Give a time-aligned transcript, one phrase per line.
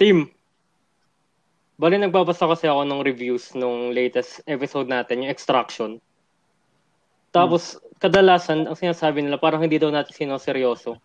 [0.00, 0.32] Team,
[1.76, 6.00] bali nagbabasa kasi ako ng reviews nung latest episode natin, yung Extraction.
[7.36, 10.96] Tapos, kadalasan, ang sinasabi nila, parang hindi daw natin sinoseryoso.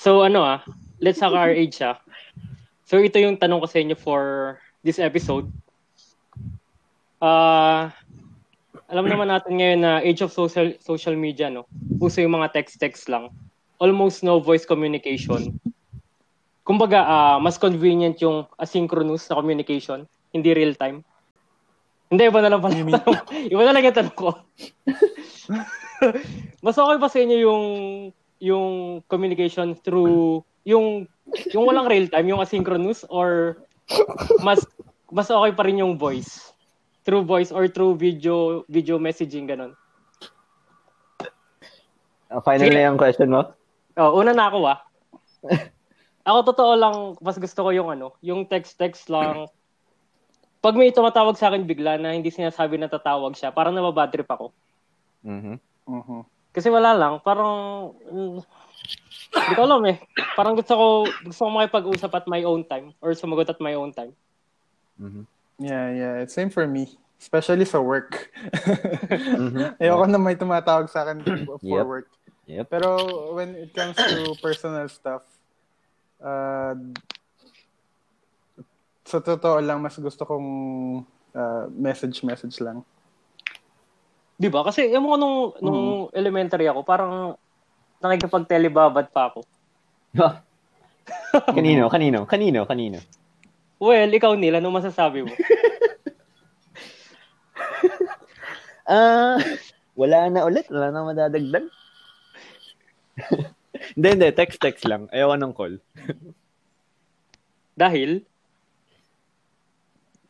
[0.00, 0.64] So, ano ah,
[0.96, 2.00] let's hack our age ah.
[2.88, 5.44] So, ito yung tanong ko sa inyo for this episode.
[7.20, 7.92] Ah,
[8.88, 11.68] alam naman natin ngayon na age of social social media, no?
[12.00, 13.28] Uso yung mga text-text lang.
[13.76, 15.60] Almost no voice communication.
[16.70, 21.02] Kumbaga, ah, mas convenient yung asynchronous na communication, hindi real time.
[22.06, 22.78] Hindi, iba na lang pala.
[22.78, 23.26] yung tanong.
[23.50, 24.30] iba na lang yung tanong ko.
[26.64, 27.64] mas okay ba sa inyo yung
[28.38, 28.68] yung
[29.10, 31.10] communication through yung
[31.50, 33.58] yung walang real time, yung asynchronous or
[34.46, 34.62] mas
[35.10, 36.54] mas okay pa rin yung voice?
[37.02, 39.74] Through voice or through video video messaging ganun.
[42.30, 42.78] Uh, final Sige.
[42.78, 43.58] na yung question mo?
[43.98, 44.78] Oh, una na ako ah.
[46.24, 49.48] Ako totoo lang, mas gusto ko yung ano, yung text-text lang.
[50.60, 54.28] Pag may tumatawag sa akin bigla na hindi sinasabi na tatawag siya, parang nababad trip
[54.28, 54.52] ako.
[55.24, 55.56] Mhm.
[55.88, 56.20] Mhm.
[56.52, 58.38] Kasi wala lang, parang mm,
[59.32, 59.96] hindi ko alam eh.
[60.36, 60.86] Parang gusto ko
[61.24, 64.12] gusto ko makipag-usap at my own time or sumagot at my own time.
[65.00, 65.24] Mhm.
[65.60, 66.14] Yeah, yeah.
[66.20, 67.00] It's same for me.
[67.20, 68.28] Especially sa work.
[69.36, 69.76] Mhm.
[69.80, 71.84] Ayoko na may tumatawag sa akin for Yep.
[71.88, 72.08] work.
[72.48, 72.66] Yep.
[72.68, 72.88] Pero
[73.32, 75.24] when it comes to personal stuff,
[76.20, 76.74] uh,
[79.04, 80.48] sa totoo lang, mas gusto kong
[81.34, 82.86] uh, message-message lang.
[84.38, 84.62] 'Di ba?
[84.64, 85.82] Kasi yung mga nung nung
[86.14, 87.36] elementary ako, parang
[88.00, 89.40] nakikipag-telebabad pa ako.
[91.52, 91.90] kanino?
[91.92, 92.24] Kanino?
[92.24, 92.64] Kanino?
[92.64, 92.98] Kanino?
[93.80, 95.34] Well, ikaw nila, ano masasabi mo?
[98.90, 99.38] Ah,
[99.94, 100.66] wala na ulit.
[100.66, 101.62] Wala na madadagdag.
[103.96, 104.28] hindi, hindi.
[104.32, 105.08] Text-text lang.
[105.12, 105.80] Ayaw ng call.
[107.80, 108.24] Dahil,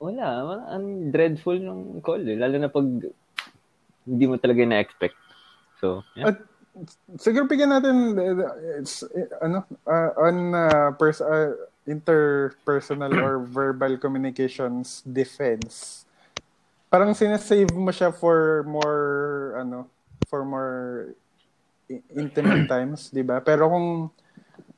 [0.00, 0.28] Wala.
[0.48, 0.62] wala.
[0.72, 2.36] Ang dreadful ng call eh.
[2.40, 2.88] Lalo na pag
[4.08, 5.16] hindi mo talaga na-expect.
[5.76, 6.32] So, yeah.
[6.32, 6.40] At
[7.20, 8.16] siguro bigyan natin
[8.80, 11.52] it's uh, ano uh, on uh, pers- uh,
[11.84, 16.08] interpersonal or verbal communications defense.
[16.88, 19.84] Parang sinasave mo siya for more ano
[20.32, 21.12] for more
[22.14, 23.42] intimate times, 'di ba?
[23.42, 23.88] Pero kung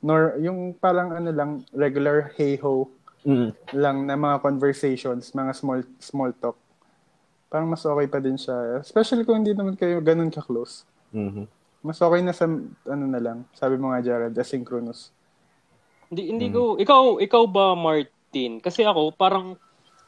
[0.02, 2.88] nor yung parang ano lang regular hey ho
[3.22, 3.54] Mm.
[3.78, 6.58] lang na mga conversations, mga small small talk.
[7.46, 8.82] Parang mas okay pa din siya.
[8.82, 10.82] Especially kung hindi naman kayo ganun ka-close.
[11.14, 11.46] Mhm.
[11.86, 13.46] Mas okay na sa ano na lang.
[13.54, 15.14] Sabi mo nga Jared, asynchronous.
[16.10, 18.58] hindi hindi ko ikaw ikaw ba Martin?
[18.58, 19.54] Kasi ako parang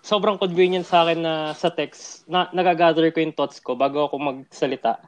[0.03, 4.19] sobrang convenient sa akin na sa text na nagagather ko yung thoughts ko bago ako
[4.19, 4.99] magsalita.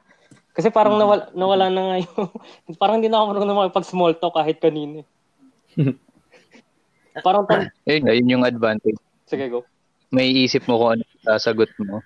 [0.57, 2.27] Kasi parang nawala, nawala na nga yung
[2.81, 5.05] parang hindi na ako marunong makipag small talk kahit kanino.
[5.77, 5.93] eh.
[7.25, 8.97] parang tan- Ayun, nga, yun yung advantage.
[9.29, 9.61] sige go.
[10.09, 12.01] May isip mo kung ano yung sasagot mo.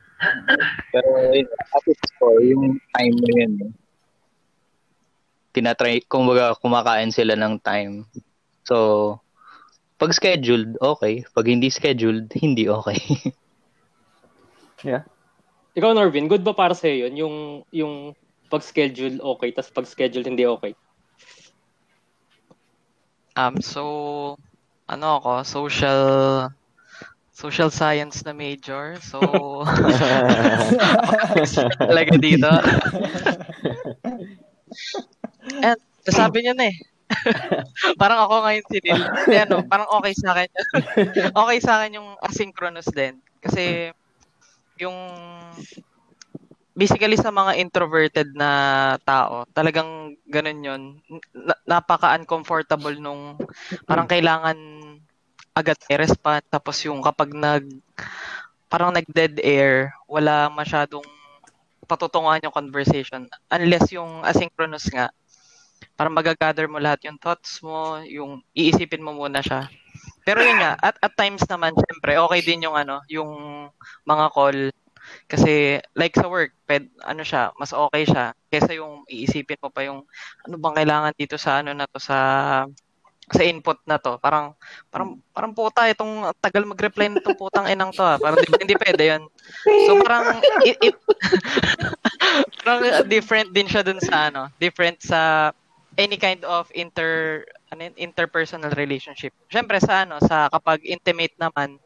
[0.92, 3.54] Pero yun, at its core, yung time mo yun.
[3.62, 3.72] eh.
[5.52, 8.04] Tinatry, kumbaga kumakain sila ng time.
[8.64, 9.16] So,
[9.96, 11.24] pag scheduled, okay.
[11.30, 13.00] Pag hindi scheduled, hindi okay.
[14.82, 15.06] Yeah.
[15.78, 17.36] Ikaw Norvin, good ba para sa yun yung
[17.70, 18.18] yung
[18.52, 20.76] pag schedule okay tas pag schedule hindi okay?
[23.40, 24.36] Um, so,
[24.92, 26.04] ano ako, social,
[27.32, 29.00] social science na major.
[29.00, 29.24] So,
[31.80, 32.44] talaga dito.
[35.64, 36.76] And, sabi niya na eh.
[38.02, 39.00] parang ako ngayon si Neil.
[39.00, 40.50] Hindi, ano, parang okay sa akin.
[41.32, 43.16] okay sa akin yung asynchronous din.
[43.40, 43.96] Kasi,
[44.76, 44.96] yung
[46.72, 48.50] basically sa mga introverted na
[49.04, 50.82] tao, talagang ganun yun.
[51.36, 53.36] Na- napaka-uncomfortable nung
[53.84, 54.58] parang kailangan
[55.52, 56.44] agad i-respond.
[56.48, 57.68] Tapos yung kapag nag
[58.72, 61.04] parang nag-dead air, wala masyadong
[61.92, 63.28] patutunguhan yung conversation.
[63.52, 65.12] Unless yung asynchronous nga,
[66.00, 69.68] parang magagather mo lahat yung thoughts mo, yung iisipin mo muna siya.
[70.24, 73.30] Pero yun nga, at, at times naman, syempre, okay din yung ano, yung
[74.08, 74.72] mga call.
[75.32, 79.88] Kasi like sa work, ped, ano siya, mas okay siya kaysa yung iisipin mo pa
[79.88, 80.04] yung
[80.44, 82.20] ano bang kailangan dito sa ano na to sa
[83.32, 84.20] sa input na to.
[84.20, 84.52] Parang
[84.92, 88.20] parang parang puta itong tagal mag-reply nitong putang inang to ah.
[88.20, 89.24] Parang di, hindi pwede 'yun.
[89.88, 90.96] So parang it, it
[92.68, 95.56] parang different din siya dun sa ano, different sa
[95.96, 99.32] any kind of inter ano interpersonal relationship.
[99.48, 101.80] Syempre sa ano, sa kapag intimate naman,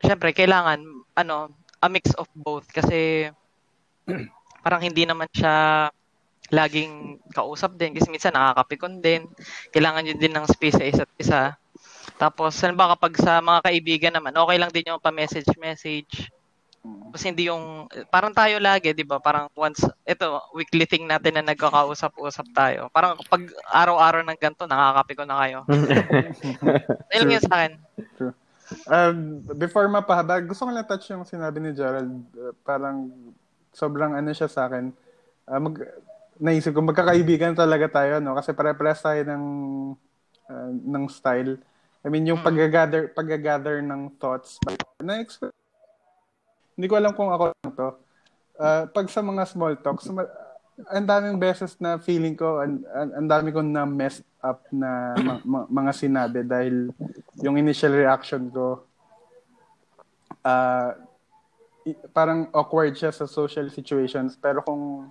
[0.00, 0.80] syempre kailangan
[1.12, 3.30] ano, a mix of both kasi
[4.64, 5.88] parang hindi naman siya
[6.50, 9.26] laging kausap din kasi minsan nakakapikon din.
[9.74, 11.42] Kailangan nyo din ng space sa isa't isa.
[12.16, 16.30] Tapos, ba kapag sa mga kaibigan naman, okay lang din yung pa-message-message.
[16.86, 19.18] Tapos hindi yung, parang tayo lagi, di ba?
[19.18, 22.86] Parang once, ito, weekly thing natin na nagkakausap-usap tayo.
[22.94, 23.42] Parang pag
[23.74, 25.58] araw-araw ng ganito, nakakapi ko na kayo.
[27.10, 27.72] Ayun lang yun sa akin.
[28.90, 32.10] Um, before mapahaba, gusto ko lang touch yung sinabi ni Gerald.
[32.34, 33.10] Uh, parang
[33.70, 34.90] sobrang ano siya sa akin.
[35.46, 35.74] Uh, mag,
[36.42, 38.34] naisip ko, magkakaibigan talaga tayo, no?
[38.34, 39.44] Kasi pare-pares tayo ng,
[40.50, 41.58] uh, ng style.
[42.02, 42.46] I mean, yung mm.
[42.46, 44.58] pag-gather, pag-gather ng thoughts.
[44.98, 45.56] Na-expect
[46.76, 47.88] hindi ko alam kung ako lang to.
[48.56, 50.12] Uh, pag sa mga small talks,
[50.92, 55.42] ang daming beses na feeling ko, ang, ang dami ko na messed up na ma-
[55.44, 56.92] ma- mga sinabi dahil
[57.40, 58.84] yung initial reaction ko,
[60.44, 60.90] uh,
[62.12, 64.36] parang awkward siya sa social situations.
[64.36, 65.08] Pero kung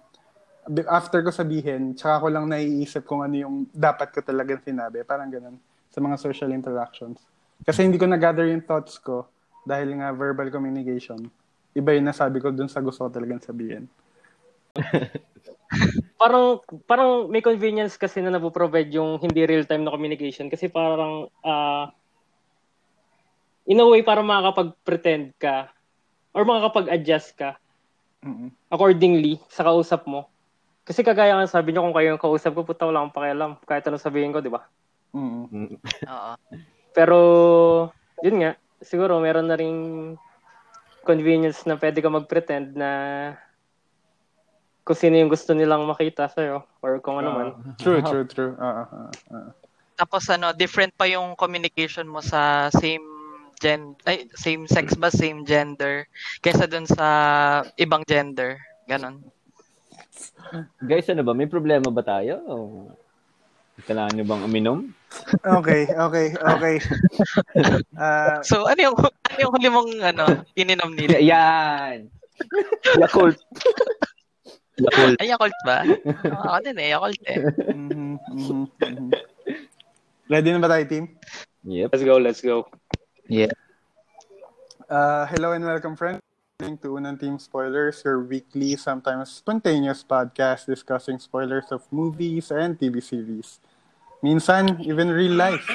[0.86, 5.02] after ko sabihin, tsaka ko lang naiisip kung ano yung dapat ko talagang sinabi.
[5.02, 5.58] Parang ganun
[5.90, 7.18] sa mga social interactions.
[7.66, 9.26] Kasi hindi ko na-gather yung thoughts ko
[9.66, 11.26] dahil nga verbal communication
[11.76, 13.92] iba yung nasabi ko dun sa gusto ko talagang sabihin.
[16.22, 21.88] parang parang may convenience kasi na napoprovide yung hindi real-time na communication kasi parang uh,
[23.66, 25.74] in a way para makakapag-pretend ka
[26.36, 27.58] or makakapag-adjust ka
[28.22, 28.50] mm-hmm.
[28.70, 30.30] accordingly sa kausap mo.
[30.86, 33.90] Kasi kagaya nga sabi niyo kung kayo yung kausap ko, puta wala akong pakialam kahit
[33.90, 34.70] anong sabihin ko, di ba?
[35.18, 35.82] Mm-hmm.
[36.06, 36.34] Oo.
[36.94, 37.20] Pero
[38.22, 38.52] yun nga,
[38.86, 40.14] siguro meron na ring
[41.02, 42.90] convenience na pwede ka mag-pretend na
[44.86, 47.48] kung sino yung gusto nilang makita sa'yo or kung ano man.
[47.58, 48.54] Uh, true, true, true.
[48.62, 49.50] Uh, uh, uh.
[49.98, 53.02] Tapos ano, different pa yung communication mo sa same
[53.58, 56.04] gen ay same sex ba same gender
[56.44, 57.08] kaysa dun sa
[57.80, 59.24] ibang gender ganon
[60.84, 62.44] guys ano ba may problema ba tayo
[63.88, 64.80] kailangan nyo bang uminom
[65.44, 66.76] okay, okay, okay.
[67.96, 70.24] Uh, so, ano yung, ano yung huli mong ano,
[70.56, 71.24] ininom nila?
[71.24, 72.12] Yan!
[73.00, 73.40] Yakult.
[74.76, 75.16] Yakult.
[75.24, 75.78] Ay, Yakult ba?
[76.36, 77.40] Oh, ako din eh, Yakult eh.
[77.72, 79.10] Mm-hmm, mm-hmm.
[80.28, 81.06] Ready na ba tayo, team?
[81.64, 81.90] Yep.
[81.96, 82.68] Let's go, let's go.
[83.32, 83.56] Yeah.
[84.92, 86.20] Uh, hello and welcome, friends.
[86.56, 93.04] to Unang Team Spoilers, your weekly, sometimes spontaneous podcast discussing spoilers of movies and TV
[93.04, 93.60] series.
[94.24, 95.68] Minsan, even real life.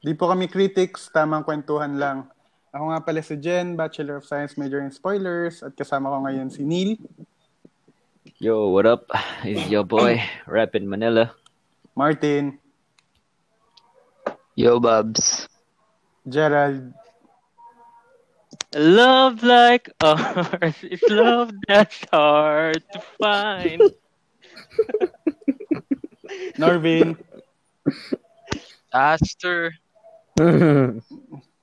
[0.00, 2.24] Di po kami critics, tamang kwentuhan lang.
[2.72, 6.48] Ako nga pala si Jen, Bachelor of Science major in spoilers, at kasama ko ngayon
[6.48, 6.96] si Neil.
[8.36, 9.08] Yo, what up?
[9.48, 11.32] It's your boy, Rap in Manila.
[11.96, 12.60] Martin.
[14.52, 15.48] Yo, Bubs.
[16.28, 16.92] Gerald.
[18.76, 23.80] Love like ours is love that's hard to find.
[26.60, 27.16] Norvin.
[28.92, 29.72] Aster.
[30.40, 31.00] okay.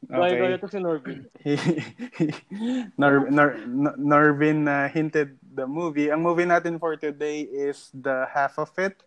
[0.09, 1.29] Kaya to si Norvin.
[2.97, 3.61] Nor, Nor,
[3.93, 6.09] Norvin uh, hinted the movie.
[6.09, 8.97] Ang movie natin for today is The Half of It.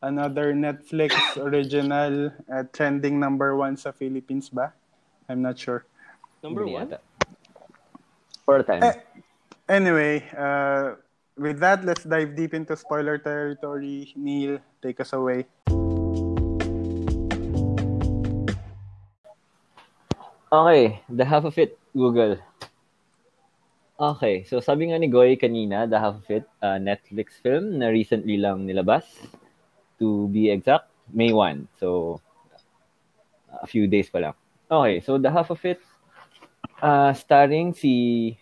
[0.00, 4.72] Another Netflix original uh, trending number one sa Philippines ba?
[5.28, 5.84] I'm not sure.
[6.42, 6.94] Number one?
[8.46, 8.82] Four times.
[8.82, 8.96] Eh,
[9.68, 10.98] anyway, uh,
[11.38, 14.14] with that, let's dive deep into spoiler territory.
[14.14, 15.46] Neil, take us away.
[20.52, 22.36] Okay, the half of it, Google.
[24.02, 27.86] Okay, so sabi nga ni Goy kanina, the half of it, uh, Netflix film na
[27.86, 29.06] recently lang nilabas.
[30.02, 31.70] To be exact, May 1.
[31.78, 32.18] So,
[33.46, 34.34] a few days pa lang.
[34.66, 35.78] Okay, so the half of it,
[36.82, 38.34] uh, starring si...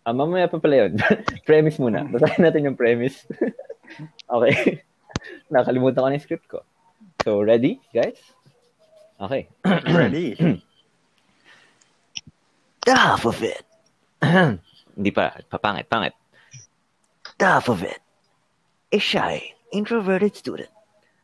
[0.00, 0.96] Uh, mamaya pa pala yun.
[1.48, 2.08] premise muna.
[2.08, 3.28] Basahin natin yung premise.
[4.32, 4.80] okay.
[5.52, 6.64] Nakalimutan ko na yung script ko.
[7.20, 8.16] So, ready, guys?
[9.20, 9.44] Okay.
[9.92, 10.40] ready.
[12.88, 13.60] The half of it.
[15.00, 15.32] Hindi pa.
[15.48, 16.12] Papangit, pangit.
[17.40, 18.04] The half of it.
[18.92, 20.68] A shy, introverted student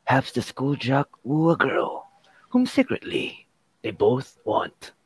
[0.08, 2.08] helps the school jock woo a girl
[2.48, 3.44] whom secretly
[3.84, 4.96] they both want.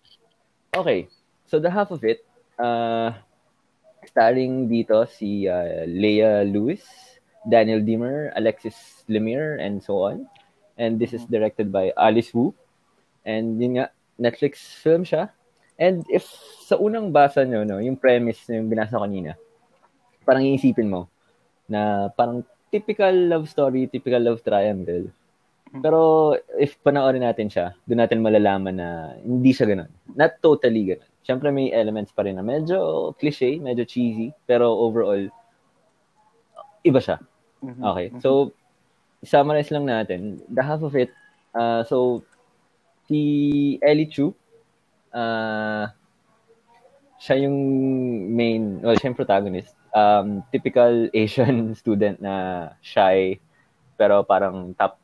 [0.71, 1.11] Okay,
[1.51, 2.23] so the half of it,
[2.63, 3.11] uh,
[4.07, 6.87] starring dito si uh, Leia Lewis,
[7.51, 10.31] Daniel Dimmer, Alexis Lemire, and so on.
[10.79, 12.55] And this is directed by Alice Wu.
[13.27, 15.35] And yun nga, Netflix film siya.
[15.81, 16.29] And if
[16.69, 19.33] sa unang basa nyo, no, yung premise na yung binasa kanina,
[20.29, 21.09] parang iisipin mo
[21.65, 25.09] na parang typical love story, typical love triangle.
[25.71, 28.89] Pero if panoorin natin siya, doon natin malalaman na
[29.23, 29.91] hindi siya ganun.
[30.13, 31.11] Not totally ganun.
[31.23, 35.31] Siyempre may elements pa rin na medyo cliche, medyo cheesy, pero overall,
[36.83, 37.23] iba siya.
[37.63, 37.83] Mm-hmm.
[37.87, 38.07] Okay.
[38.19, 38.51] So,
[39.23, 40.43] summarize lang natin.
[40.51, 41.15] The half of it,
[41.55, 42.27] uh, so,
[43.07, 44.35] si Ellie Chu,
[45.15, 45.95] ah,
[47.21, 47.59] siya yung
[48.33, 49.77] main, well, siya yung protagonist.
[49.93, 53.37] Um, typical Asian student na shy,
[54.01, 54.97] pero parang top,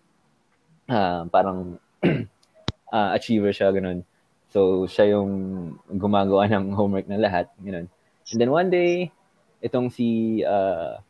[0.89, 1.77] ah, parang
[2.95, 4.01] ah, achiever siya, ganun.
[4.49, 5.31] So, siya yung
[5.93, 7.93] gumagawa ng homework na lahat, ganun.
[8.33, 9.13] And then one day,
[9.61, 11.05] itong si, ah,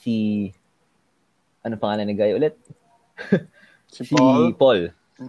[0.00, 0.48] si,
[1.60, 2.56] ano pangalan ni guy ulit?
[3.92, 4.56] Si si Paul.
[4.56, 4.80] Paul.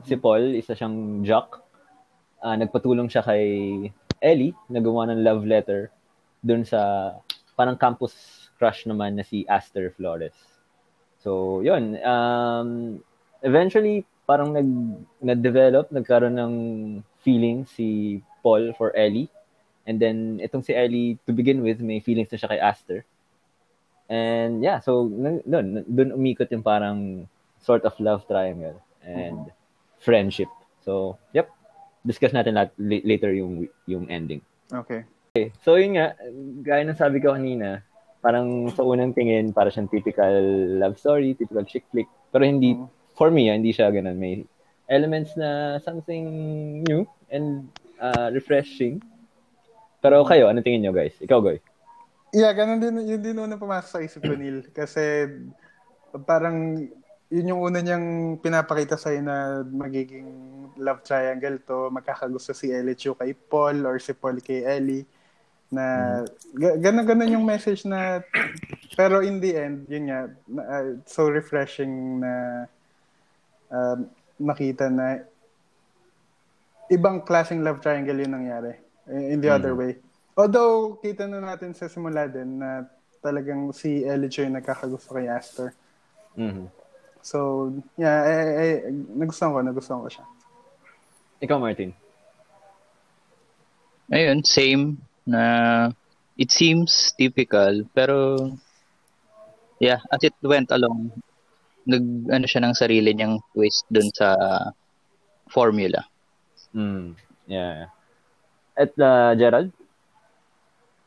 [0.06, 1.68] Si Paul, isa siyang jock.
[2.40, 3.46] Ah, nagpatulong siya kay
[4.24, 5.92] Ellie na gumawa ng love letter
[6.40, 7.12] dun sa
[7.60, 10.36] parang campus crush naman na si Aster Flores.
[11.20, 12.00] So, yun.
[12.00, 13.00] Um,
[13.44, 14.70] eventually, parang nag,
[15.20, 16.54] nag-develop, nagkaroon ng
[17.20, 19.28] feeling si Paul for Ellie.
[19.84, 23.04] And then, itong si Ellie, to begin with, may feelings na siya kay Aster.
[24.10, 27.30] And yeah, so dun, dun umikot yung parang
[27.62, 29.54] sort of love triangle and
[30.02, 30.50] friendship.
[30.82, 31.52] So, yep.
[32.04, 34.40] Discuss natin lat- la- later yung yung ending.
[34.72, 35.04] Okay.
[35.30, 35.54] Okay.
[35.62, 36.18] So, yun nga,
[36.66, 37.86] gaya ng sabi ko kanina,
[38.20, 40.34] parang sa unang tingin, para siyang typical
[40.82, 42.10] love story, typical chick flick.
[42.34, 42.76] Pero hindi,
[43.14, 44.18] for me, ah, hindi siya ganun.
[44.18, 44.44] May
[44.90, 46.26] elements na something
[46.82, 47.70] new and
[48.02, 48.98] uh, refreshing.
[50.02, 51.14] Pero kayo, ano tingin nyo guys?
[51.22, 51.62] Ikaw, Goy.
[52.34, 54.66] Yeah, ganun din, yun din una pumasok sa isip ko, Neil.
[54.74, 55.30] Kasi
[56.26, 56.90] parang
[57.30, 60.30] yun yung una niyang pinapakita sa'yo na magiging
[60.82, 61.94] love triangle to.
[61.94, 65.06] Magkakagusto si Chu kay Paul or si Paul kay Ellie.
[65.70, 66.26] Na
[66.58, 68.26] ga- ganun-ganun yung message na
[68.98, 72.66] pero in the end, yun nga, uh, so refreshing na
[73.70, 74.10] um,
[74.42, 75.24] makita na
[76.90, 78.74] ibang klaseng love triangle yung nangyari
[79.08, 79.96] eh, in the other way.
[80.34, 82.90] Although, kita na natin sa simula din na
[83.22, 85.72] talagang si Ellie yung nagkakagusto kay Astor.
[86.34, 86.66] Mhm.
[87.22, 90.26] So, yeah, eh, eh, nagustuhan ko, nagustuhan ko siya.
[91.44, 91.92] Ikaw, Martin.
[94.10, 94.98] Ayun, same
[95.30, 95.94] na
[96.34, 98.50] it seems typical pero
[99.78, 101.14] yeah, as it went along
[101.86, 104.34] nag ano siya ng sarili niyang twist dun sa
[105.54, 106.02] formula.
[106.74, 107.14] Mm.
[107.46, 107.94] Yeah.
[108.74, 109.70] At uh, Gerald?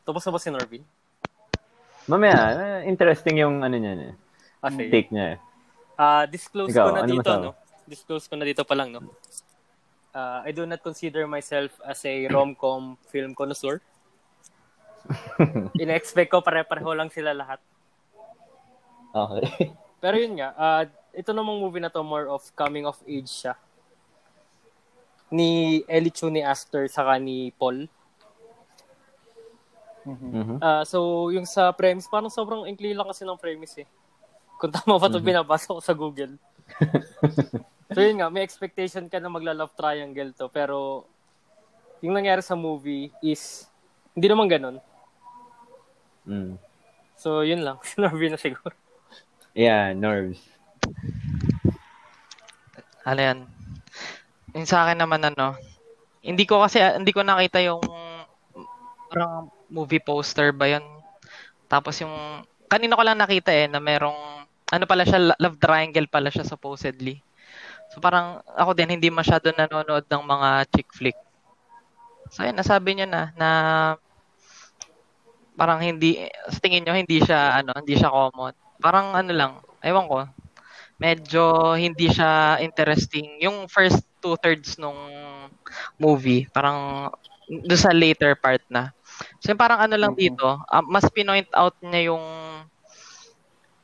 [0.07, 0.83] Tapos na ba si Norvin?
[2.07, 2.39] Mamaya,
[2.83, 4.15] eh, interesting yung ano niya, eh,
[4.63, 4.87] Okay.
[4.91, 5.35] take niya.
[5.35, 5.37] eh.
[5.93, 7.51] Ah, disclose Ikaw, ko na ano dito, no?
[7.85, 9.01] Disclose ko na dito pa lang, no?
[10.13, 13.81] Ah, I do not consider myself as a rom-com film connoisseur.
[15.81, 17.59] Ina-expect ko pare-pareho lang sila lahat.
[19.13, 19.73] Okay.
[20.03, 20.83] Pero yun nga, ah,
[21.13, 23.53] ito namang movie na to more of coming of age siya.
[25.33, 27.89] Ni Ellie Chu ni Aster saka ni Paul.
[30.03, 30.59] Mhm.
[30.59, 33.87] Ah, so yung sa premise, parang sobrang inkli lang kasi ng premise eh.
[34.63, 36.39] Kung tama ba ito binabasa ko sa Google.
[37.91, 40.47] so yun nga, may expectation ka na magla-love triangle to.
[40.47, 41.03] Pero
[41.99, 43.67] yung nangyari sa movie is
[44.15, 44.79] hindi naman ganun.
[46.23, 46.55] Mm.
[47.19, 47.83] So yun lang.
[47.91, 48.71] Sinabi na siguro.
[49.51, 50.39] Yeah, nerves.
[53.03, 53.39] Ano yan?
[54.55, 55.59] Yung sa akin naman ano,
[56.23, 57.83] hindi ko kasi, hindi ko nakita yung
[59.11, 60.87] parang movie poster ba yun?
[61.67, 64.42] Tapos yung, kanina ko lang nakita eh, na merong,
[64.73, 67.21] ano pala siya, lo- love triangle pala siya supposedly.
[67.93, 71.17] So parang ako din hindi masyado nanonood ng mga chick flick.
[72.33, 73.49] So ayun, nasabi niya na na
[75.53, 76.17] parang hindi
[76.49, 78.53] sa tingin niyo hindi siya ano, hindi siya common.
[78.81, 79.51] Parang ano lang,
[79.85, 80.17] ewan ko.
[81.01, 83.41] Medyo hindi siya interesting.
[83.43, 84.97] Yung first two thirds nung
[85.97, 87.09] movie, parang
[87.49, 88.93] doon sa later part na.
[89.43, 92.23] So parang ano lang dito, ah, mas pinoint out niya yung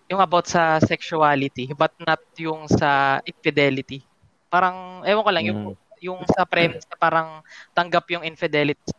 [0.09, 4.01] yung about sa sexuality but not yung sa infidelity.
[4.49, 5.61] Parang ewan ko lang yung
[6.01, 8.89] yung sa premise na parang tanggap yung infidelity.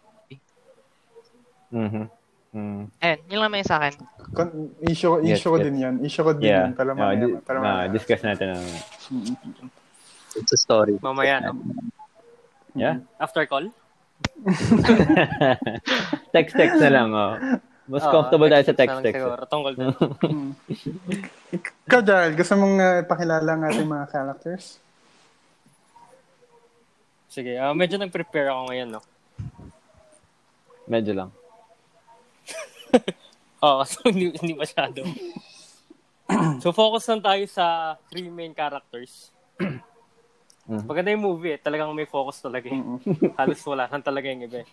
[1.70, 2.06] Mhm.
[2.50, 2.90] Mm.
[2.98, 3.94] Ayun, yun lang may sa akin.
[4.34, 5.64] Kon- issue, Yes, issue ko yes.
[5.70, 5.94] din yan.
[6.02, 6.74] Issue ko din Yeah.
[6.74, 6.82] yan.
[6.82, 7.14] Ah, mamaya.
[7.14, 7.86] di- pero ah, mamaya.
[7.94, 8.66] discuss natin ang
[10.34, 10.98] It's a story.
[10.98, 11.58] Mamaya, no?
[12.74, 13.06] Yeah.
[13.18, 13.70] After call?
[16.34, 17.34] text text na lang oh.
[17.90, 19.18] Mas Oo, comfortable tayo sa Ah, text text na lang text.
[19.18, 19.90] siguro, Tungkol doon.
[21.90, 24.78] Ikaw, Daryl, gusto mong uh, pakilala ang ating mga characters?
[27.26, 29.02] Sige, ah, medyo nag-prepare ako ngayon, no?
[30.86, 31.30] Medyo lang.
[33.66, 35.02] Oo, so hindi, hindi masyado.
[36.62, 39.34] so focus lang tayo sa three main characters.
[40.70, 40.86] Mhm.
[40.86, 41.60] Maganda yung movie eh.
[41.60, 42.78] Talagang may focus talaga eh.
[43.34, 44.68] Halos wala lang talaga yung iba eh.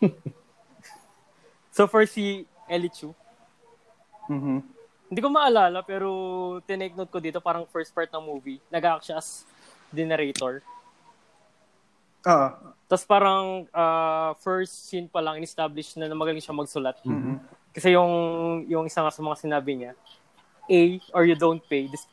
[1.73, 3.15] so for si Ellie Chu,
[4.27, 4.59] Mhm.
[5.07, 6.09] hindi ko maalala pero
[6.63, 8.59] tinake note ko dito parang first part ng movie.
[8.67, 9.47] Nag-act siya as
[9.89, 10.59] the narrator.
[12.27, 12.49] Oo.
[12.87, 16.99] Tapos parang ah, first scene pa lang, in-establish na, na magaling siya magsulat.
[17.03, 17.39] Mhm.
[17.71, 18.11] Kasi yung,
[18.65, 19.91] yung isa nga sa mga sinabi niya,
[20.67, 20.79] A,
[21.13, 22.09] or you don't pay dis-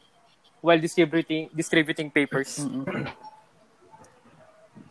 [0.62, 2.62] while distributing, distributing papers.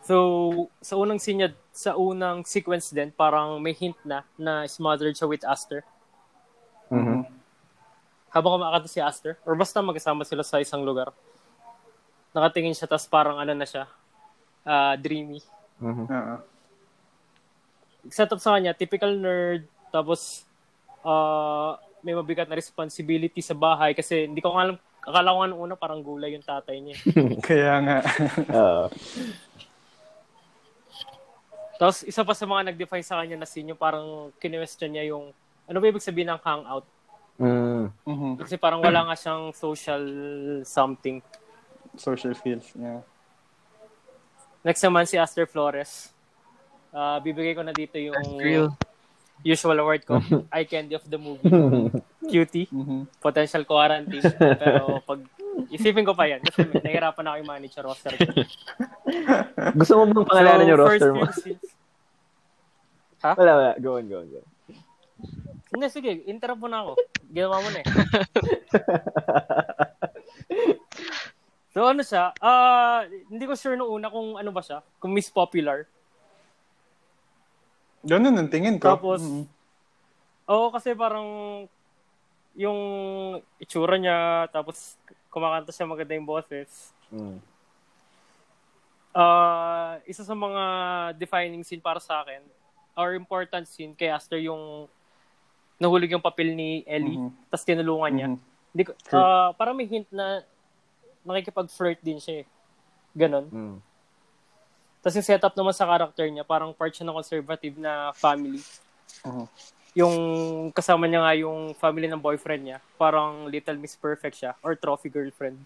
[0.04, 5.16] So, sa unang scene niya, sa unang sequence din, parang may hint na na smothered
[5.16, 5.80] siya with Aster.
[6.92, 7.24] Mhm.
[8.28, 11.08] Habang kumakanta si Aster, or basta magkasama sila sa isang lugar.
[12.36, 13.88] Nakatingin siya, tapos parang ano na siya,
[14.68, 15.40] ah, dreamy.
[15.80, 16.04] Mhm.
[16.04, 16.36] Oo.
[18.12, 20.44] Set up sa kanya, typical nerd, tapos
[21.00, 25.48] ah, may mabigat na responsibility sa bahay kasi hindi ko nga alam, akala ko nga
[25.48, 26.96] nung una parang gulay yung tatay niya.
[27.48, 27.98] Kaya nga.
[28.60, 28.84] Oo.
[31.74, 35.34] Tapos isa pa sa mga nag-define sa kanya na scene yung parang kinwestiyon niya yung
[35.64, 36.86] ano ba ibig sabihin ng hangout?
[37.34, 37.90] Mm.
[38.06, 38.32] Mhm.
[38.38, 40.02] Kasi parang wala nga siyang social
[40.62, 41.18] something.
[41.96, 42.70] Social skills.
[42.74, 43.02] Yeah.
[44.62, 46.14] Next naman si Aster Flores.
[46.88, 48.70] Ah, bibigay ko na dito yung Real.
[49.42, 50.22] usual award ko,
[50.54, 51.50] eye candy of the movie.
[52.30, 53.10] Cutie, Mhm.
[53.18, 54.22] potential quarantine.
[54.38, 55.18] Pero pag
[55.68, 58.24] isipin ko pa yan kasi nahirapan ako yung manage yung roster ko.
[59.78, 61.24] Gusto mo bang pangalanan yung roster mo?
[61.28, 61.72] scenes-
[63.24, 63.72] Wala, wala.
[63.78, 64.48] Go on, go on, go on.
[65.70, 66.92] Hindi, sige, interrupt mo na ako.
[67.26, 67.86] Ginawa mo na eh.
[71.72, 75.26] so ano siya, ah hindi ko sure nung una kung ano ba siya, kung Miss
[75.28, 75.88] Popular.
[78.04, 78.92] Ganun ang tingin ko.
[78.92, 79.44] Tapos, Mhm.
[80.44, 81.24] Oo, kasi parang
[82.54, 82.78] yung
[83.56, 85.00] itsura niya, tapos
[85.34, 86.94] kumakanta siya maganda yung boses.
[87.10, 87.42] Mm.
[89.14, 90.62] Ah, isa sa mga
[91.18, 92.42] defining scene para sa akin,
[92.94, 94.86] or important scene kay Aster yung
[95.78, 97.50] nahulog yung papel ni Ellie, Mhm.
[97.50, 98.28] tapos tinulungan niya.
[98.30, 98.38] Mhm.
[98.74, 100.42] Hindi ko, ah, parang may hint na
[101.26, 102.46] nakikipag-flirt din siya eh.
[103.14, 103.46] Ganon.
[103.50, 103.78] Mm.
[104.98, 108.62] Tapos yung setup naman sa character niya, parang part siya ng conservative na family.
[109.22, 109.46] Mhm.
[109.94, 110.14] Yung
[110.74, 115.06] kasama niya nga yung family ng boyfriend niya, parang Little Miss Perfect siya, or trophy
[115.06, 115.62] girlfriend.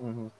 [0.00, 0.32] Mhm.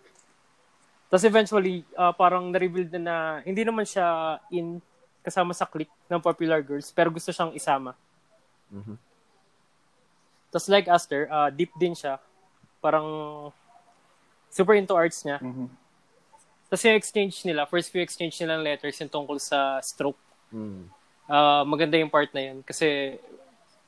[1.12, 4.80] Tapos eventually, ah, parang na-reveal na na hindi naman siya in
[5.20, 7.92] kasama sa clique ng popular girls, pero gusto siyang isama.
[8.72, 8.96] Mhm.
[10.48, 12.16] Tapos like Aster, ah, deep din siya.
[12.80, 13.04] Parang
[14.48, 15.38] super into arts niya.
[15.44, 15.68] Mhm.
[16.70, 20.18] Tapos yung exchange nila, first few exchange nila ng letters yung tungkol sa stroke.
[20.54, 20.87] Mm.
[21.30, 23.14] Ah, maganda yung part na yun kasi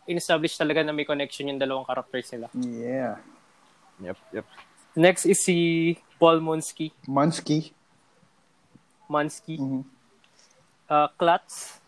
[0.06, 2.46] in-establish talaga na may connection yung dalawang characters nila.
[2.54, 3.18] Yeah.
[3.98, 4.46] Yep, yep.
[4.94, 5.56] Next is si
[6.18, 7.74] Paul Monsky, Monsky.
[9.10, 9.82] Mansky, Mhm.
[10.86, 11.82] uh, Klutz.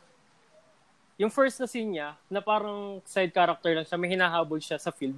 [1.15, 4.91] Yung first na scene niya, na parang side character lang siya, may hinahabol siya sa
[4.91, 5.15] field.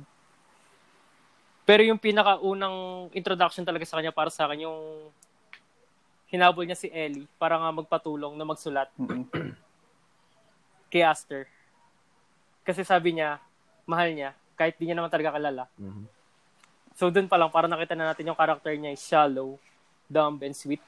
[1.65, 5.09] Pero yung pinakaunang introduction talaga sa kanya para sa akin, yung
[6.29, 9.25] hinabol niya si Ellie para nga magpatulong na magsulat Mhm.
[10.89, 11.47] Kay Aster.
[12.63, 13.39] Kasi sabi niya,
[13.87, 15.65] mahal niya, kahit di niya naman talaga kalala.
[15.79, 16.05] Mhm.
[16.97, 19.61] So dun pa lang, para nakita na natin yung character niya is shallow,
[20.09, 20.81] dumb, and sweet.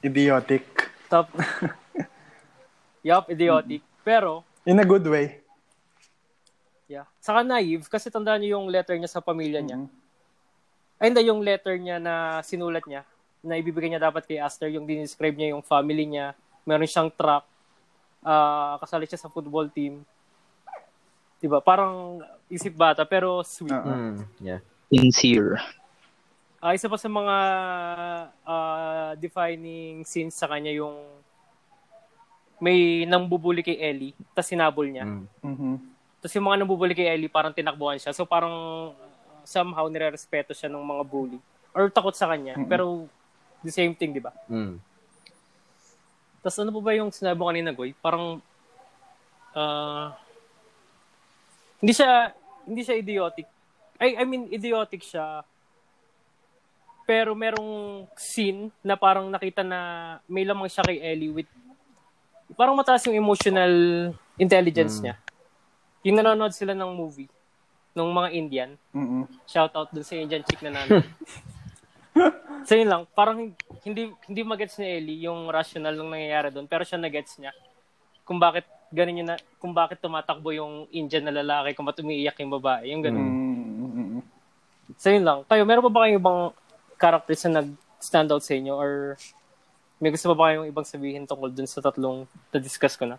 [0.00, 0.64] Idiotic.
[1.10, 1.26] Top.
[3.08, 3.82] yup, idiotic.
[4.06, 5.40] Pero, In a good way.
[6.86, 7.04] yeah.
[7.18, 9.78] Saka naive, kasi tandaan niyo yung letter niya sa pamilya niya.
[9.82, 9.88] Mhm.
[10.98, 13.02] Ay, hindi, yung letter niya na sinulat niya,
[13.38, 16.34] na ibibigay niya dapat kay Aster, yung dinescribe niya yung family niya,
[16.66, 17.46] meron siyang truck,
[18.22, 20.02] ah kasali siya sa football team.
[21.38, 21.62] Diba?
[21.62, 22.18] Parang
[22.50, 23.70] isip bata, pero sweet.
[23.70, 24.26] Mm.
[24.42, 24.60] Yeah.
[24.90, 25.62] Sincere.
[26.58, 27.36] Ah, isa pa sa mga
[28.42, 30.98] ah, defining scenes sa kanya yung
[32.58, 35.06] may nambubuli kay Ellie, tapos sinabol niya.
[35.06, 35.24] Mm.
[35.46, 35.74] Mhm.
[36.18, 38.10] Tapos yung mga nambubuli kay Ellie, parang tinakbuhan siya.
[38.10, 38.50] So parang
[38.90, 41.38] uh, somehow nire-respeto siya ng mga bully.
[41.70, 42.58] Or takot sa kanya.
[42.58, 42.66] Mm-mm.
[42.66, 43.06] Pero
[43.62, 44.34] the same thing, di ba?
[44.50, 44.82] Mm.
[46.38, 47.92] Tapos ano pa ba yung sinabi kanina, Goy?
[47.98, 48.38] Parang
[49.52, 50.14] ah,
[51.78, 52.30] hindi siya
[52.64, 53.46] hindi siya idiotic.
[53.98, 55.42] I, I mean, idiotic siya.
[57.02, 59.80] Pero merong scene na parang nakita na
[60.28, 61.48] may lamang siya kay Ellie with
[62.54, 63.72] parang mataas yung emotional
[64.36, 65.02] intelligence Mm.
[65.02, 65.14] niya.
[66.04, 67.28] Yung nanonood sila ng movie
[67.92, 68.70] ng mga Indian.
[68.94, 69.26] Mhm.
[69.44, 71.08] Shout out dun sa Indian chick na nanonood.
[72.66, 73.52] so yun lang, parang
[73.82, 77.52] hindi hindi magets ni Ellie yung rational ng nangyayari doon, pero siya nagets niya
[78.28, 82.36] kung bakit ganun yun na, kung bakit tumatakbo yung Indian na lalaki, kung ba't umiiyak
[82.44, 83.24] yung babae, yung ganun.
[83.24, 84.20] Mhm.
[85.00, 85.44] So yun lang.
[85.48, 86.40] Kayo, meron pa ba kayong ibang
[87.00, 89.16] characters na nag-stand out sa inyo or
[90.00, 93.16] may gusto pa ba kayong ibang sabihin tungkol dun sa tatlong na-discuss ko na?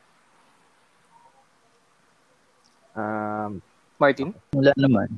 [2.97, 3.61] Um,
[4.01, 4.33] Martin?
[4.53, 5.09] Wala naman.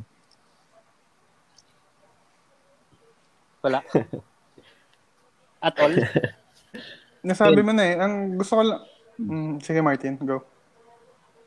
[3.61, 3.79] Wala?
[5.65, 5.93] At all?
[7.21, 7.95] Nasabi mo na eh.
[8.01, 8.81] Ang gusto ko lang...
[9.21, 10.41] Mm, sige, Martin, go.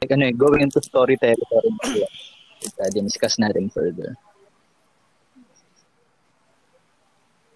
[0.02, 1.74] Like, ano eh, going into story territory.
[2.78, 4.14] Uh, discuss natin further.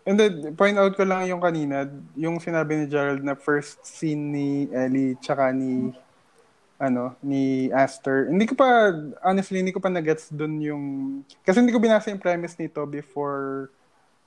[0.09, 4.33] And then, point out ko lang yung kanina, yung sinabi ni Gerald na first scene
[4.33, 5.93] ni Ellie tsaka ni
[6.81, 8.31] ano, ni Aster.
[8.31, 10.85] Hindi ko pa, honestly, hindi ko pa nagets dun yung,
[11.43, 13.69] kasi hindi ko binasa yung premise nito before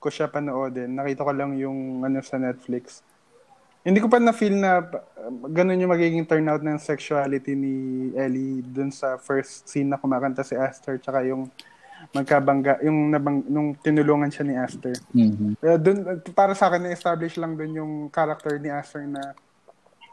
[0.01, 0.97] ko siya panoodin.
[0.97, 3.05] Nakita ko lang yung ano sa Netflix.
[3.85, 7.73] Hindi ko pa na-feel na uh, ganun yung magiging turnout ng sexuality ni
[8.17, 11.49] Ellie dun sa first scene na kumakanta si Aster tsaka yung
[12.09, 14.97] magkabangga, yung nabang, nung tinulungan siya ni Aster.
[15.13, 15.61] Mm-hmm.
[15.61, 15.97] Uh, dun,
[16.33, 19.37] para sa akin, na-establish lang dun yung character ni Aster na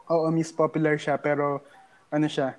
[0.09, 1.65] oo, Miss Popular siya, pero
[2.13, 2.57] ano siya,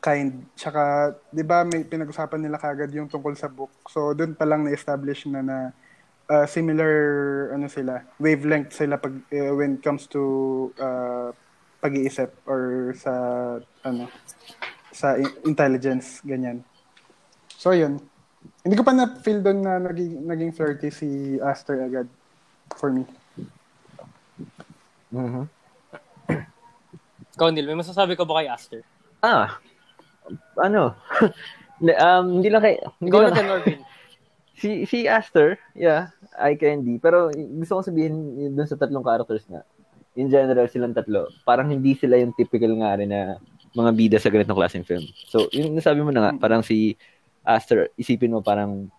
[0.00, 0.44] kind.
[0.56, 3.72] Tsaka, di ba, may pinag-usapan nila kagad yung tungkol sa book.
[3.88, 5.56] So, dun pa lang na-establish na na
[6.28, 6.94] uh, similar,
[7.56, 10.22] ano sila, wavelength sila pag, uh, when it comes to
[10.78, 11.32] uh,
[11.80, 13.12] pag-iisip or sa,
[13.84, 14.08] ano,
[14.92, 16.62] sa intelligence, ganyan.
[17.58, 17.98] So, yun.
[18.62, 22.06] Hindi ko pa na-feel doon na naging, naging flirty si Aster agad
[22.76, 23.02] for me.
[25.10, 25.48] Mhm.
[27.38, 28.82] Ikaw, Neil, may masasabi ka ba kay Aster?
[29.22, 29.58] Ah,
[30.58, 30.94] ano?
[32.06, 32.82] um, hindi lang kay...
[32.98, 33.80] Hindi Ikaw lang, na Norvin.
[34.58, 36.98] Si, si Aster, yeah, eye candy.
[36.98, 38.14] Pero gusto ko sabihin
[38.52, 39.62] dun sa tatlong characters nga.
[40.18, 41.30] In general, silang tatlo.
[41.46, 43.38] Parang hindi sila yung typical nga rin na
[43.72, 45.06] mga bida sa ganitong klaseng film.
[45.30, 46.98] So, yung nasabi mo na nga, parang si
[47.46, 48.90] Aster, isipin mo parang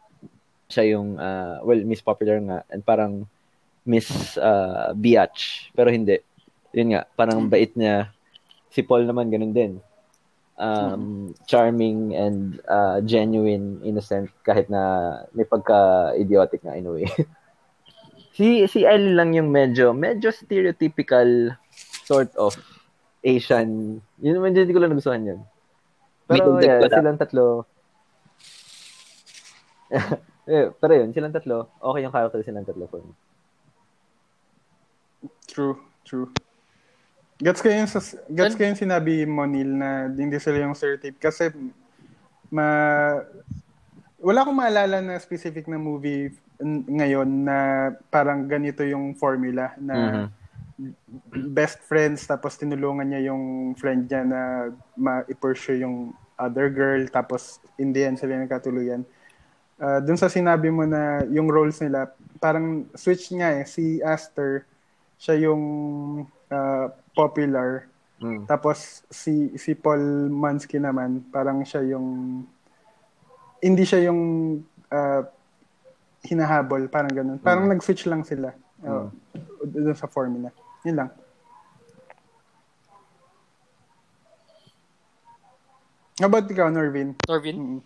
[0.72, 3.28] siya yung, uh, well, Miss Popular nga, and parang
[3.84, 5.74] Miss uh, Biatch.
[5.76, 6.24] Pero hindi.
[6.72, 8.13] Yun nga, parang bait niya.
[8.69, 9.72] Si Paul naman, ganun din.
[10.60, 17.08] Um, charming and uh, genuine, innocent, kahit na may pagka-idiotic nga in a way.
[18.36, 21.56] si, si Ellie lang yung medyo, medyo stereotypical
[22.04, 22.60] sort of
[23.24, 24.04] Asian.
[24.19, 25.39] Yun medyo hindi ko lang nagustuhan yun.
[26.28, 27.63] Pero yeah, silang tatlo.
[30.52, 33.15] eh, pero yun, silang tatlo, okay yung character silang tatlo for me.
[35.50, 36.30] True, true.
[37.39, 37.88] Gets ko yung,
[38.36, 41.15] gets ko yung sinabi mo, Neil, na hindi sila yung stereotype.
[41.17, 41.49] Kasi,
[42.52, 42.67] ma...
[44.19, 46.28] Wala akong maalala na specific na movie
[46.60, 47.58] n- ngayon na
[48.12, 50.28] parang ganito yung formula na
[51.32, 54.41] best friends tapos tinulungan niya yung friend niya na
[54.95, 59.04] ma-pursue yung other girl tapos in the end sila nagkatuluyan.
[59.80, 62.12] Uh, dun sa sinabi mo na yung roles nila,
[62.43, 63.63] parang switch nga eh.
[63.63, 64.67] Si Aster,
[65.15, 65.63] siya yung
[66.51, 67.88] uh, popular.
[68.19, 68.43] Mm.
[68.45, 72.43] Tapos si si Paul Mansky naman, parang siya yung
[73.63, 74.21] hindi siya yung
[74.91, 75.21] uh,
[76.23, 77.39] hinahabol, parang ganun.
[77.39, 78.51] Parang nag-switch lang sila
[78.83, 79.07] uh,
[79.63, 80.51] dun sa formula.
[80.83, 81.09] Yun lang.
[86.19, 87.15] How about ikaw, Norvin?
[87.31, 87.79] Norvin?
[87.79, 87.81] Mm.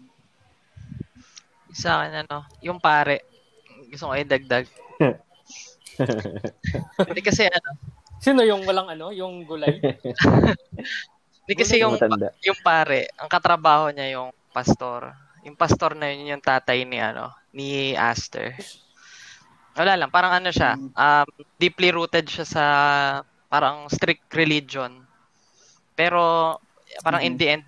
[1.70, 3.30] Sa akin, ano, yung pare.
[3.94, 4.66] Gusto ko idagdag.
[7.10, 7.70] Hindi kasi, ano,
[8.24, 9.84] Sino yung walang ano, yung gulay?
[11.44, 12.32] hindi kasi yung, Matanda.
[12.40, 15.12] yung pare, ang katrabaho niya yung pastor.
[15.44, 18.56] Yung pastor na yun, yung tatay ni, ano, ni Aster.
[19.76, 21.28] Wala lang, parang ano siya, um,
[21.60, 22.66] deeply rooted siya sa
[23.52, 25.04] parang strict religion.
[25.94, 26.56] Pero
[27.04, 27.66] parang in the end,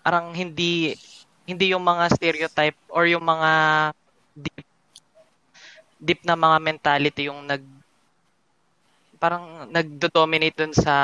[0.00, 0.96] parang hindi
[1.44, 3.50] hindi yung mga stereotype or yung mga
[4.32, 4.66] deep
[5.98, 7.77] deep na mga mentality yung nag
[9.20, 10.94] parang nagdo-dominate dun sa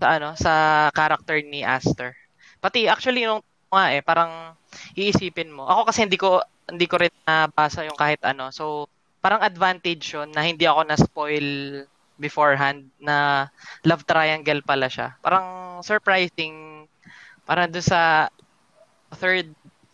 [0.00, 0.52] sa ano sa
[0.94, 2.14] character ni Aster.
[2.58, 4.54] Pati actually yung nga eh parang
[4.98, 5.66] iisipin mo.
[5.66, 8.50] Ako kasi hindi ko hindi ko rin nabasa yung kahit ano.
[8.54, 8.86] So
[9.22, 11.46] parang advantage yun na hindi ako na spoil
[12.18, 13.48] beforehand na
[13.86, 15.14] love triangle pala siya.
[15.22, 16.86] Parang surprising
[17.44, 18.30] parang doon sa
[19.20, 19.46] third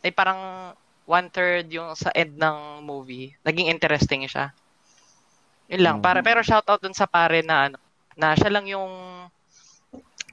[0.05, 0.73] ay parang
[1.05, 3.35] one third yung sa end ng movie.
[3.45, 4.55] Naging interesting siya.
[5.71, 5.97] Yun lang.
[6.03, 7.79] Para, pero shoutout dun sa pare na ano,
[8.19, 8.91] na siya lang yung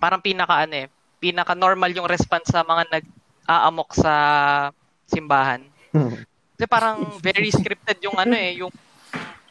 [0.02, 0.88] parang pinaka ano eh,
[1.21, 4.13] pinaka normal yung response sa mga nag-aamok sa
[5.06, 5.62] simbahan.
[6.58, 8.73] Kasi parang very scripted yung ano eh, yung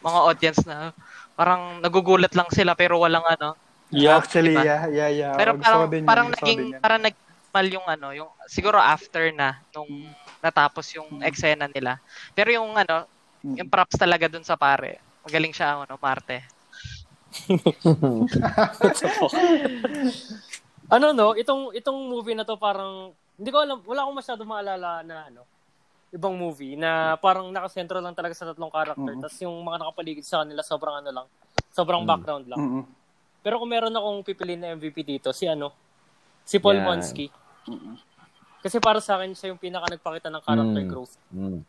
[0.03, 0.91] mga audience na
[1.39, 3.55] parang nagugulat lang sila pero walang ano.
[4.19, 4.67] Actually, diba?
[4.67, 5.33] yeah, yeah, yeah.
[5.39, 9.31] Pero parang din yun, parang ko naging din parang nagmal yung ano, yung siguro after
[9.31, 10.11] na nung
[10.43, 12.03] natapos yung eksena nila.
[12.35, 13.07] Pero yung ano,
[13.47, 15.06] yung props talaga dun sa pare.
[15.27, 16.47] Magaling siya ano, Marte.
[20.87, 25.03] ano no, itong itong movie na to parang hindi ko alam, wala akong masyado maalala
[25.03, 25.43] na ano,
[26.09, 29.13] ibang movie na parang nakasentro lang talaga sa tatlong character.
[29.19, 31.27] Tapos yung mga nakapaligid sa kanila sobrang ano lang,
[31.69, 32.09] Sobrang Mm.
[32.09, 32.57] background lang.
[32.57, 32.85] Mm-mm.
[33.45, 35.77] Pero kung meron akong pipiliin na MVP dito, si ano?
[36.41, 36.89] Si Paul Yan.
[36.89, 37.29] Monsky.
[38.65, 40.89] Kasi para sa akin, siya yung pinaka nagpakita ng character Mm.
[40.89, 41.21] growth.
[41.29, 41.61] Mm.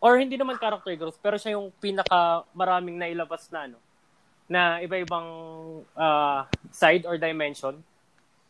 [0.00, 3.78] Or hindi naman character growth, pero siya yung pinaka maraming nailabas na ano,
[4.48, 5.28] na iba-ibang
[5.92, 7.76] ah, side or dimension.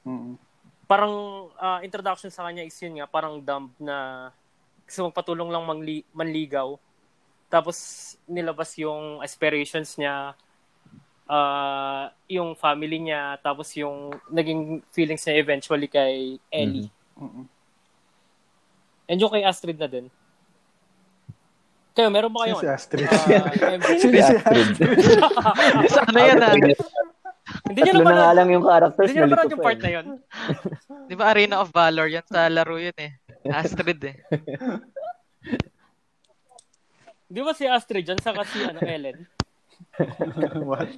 [0.06, 0.38] Mm-mm.
[0.86, 1.14] Parang
[1.58, 4.30] ah, introduction sa kanya is yun nga, parang dumb na
[4.86, 6.78] gusto magpatulong lang mangli- manligaw.
[7.50, 7.76] Tapos
[8.30, 10.38] nilabas yung aspirations niya,
[11.26, 16.86] ah, yung family niya, tapos yung naging feelings niya eventually kay Ellie.
[17.18, 17.44] Mm-mm.
[19.10, 20.06] And yung kay Astrid na din.
[21.90, 22.56] Kayo, meron ba kayo?
[22.62, 23.06] Si Astrid.
[23.10, 23.98] ah, MVP?
[23.98, 24.68] Sino si Astrid?
[25.96, 26.54] Sana yan ah.
[27.66, 29.80] Hindi nyo Tatlo na lang yung characters hindi nyo na napanood lito yung pa part
[29.82, 30.06] na yun.
[31.10, 32.06] Di ba Arena of Valor?
[32.06, 33.18] Yan sa laro yun eh.
[33.50, 34.16] Astrid eh.
[37.30, 39.26] Di ba si Astrid dyan, saka si ano, Ellen?
[40.66, 40.90] What?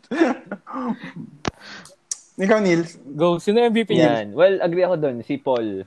[2.41, 2.97] Ikaw, Nils.
[3.17, 4.25] Go, sino yung MVP niya?
[4.25, 4.33] Yan.
[4.33, 5.17] Well, agree ako doon.
[5.25, 5.85] Si Paul.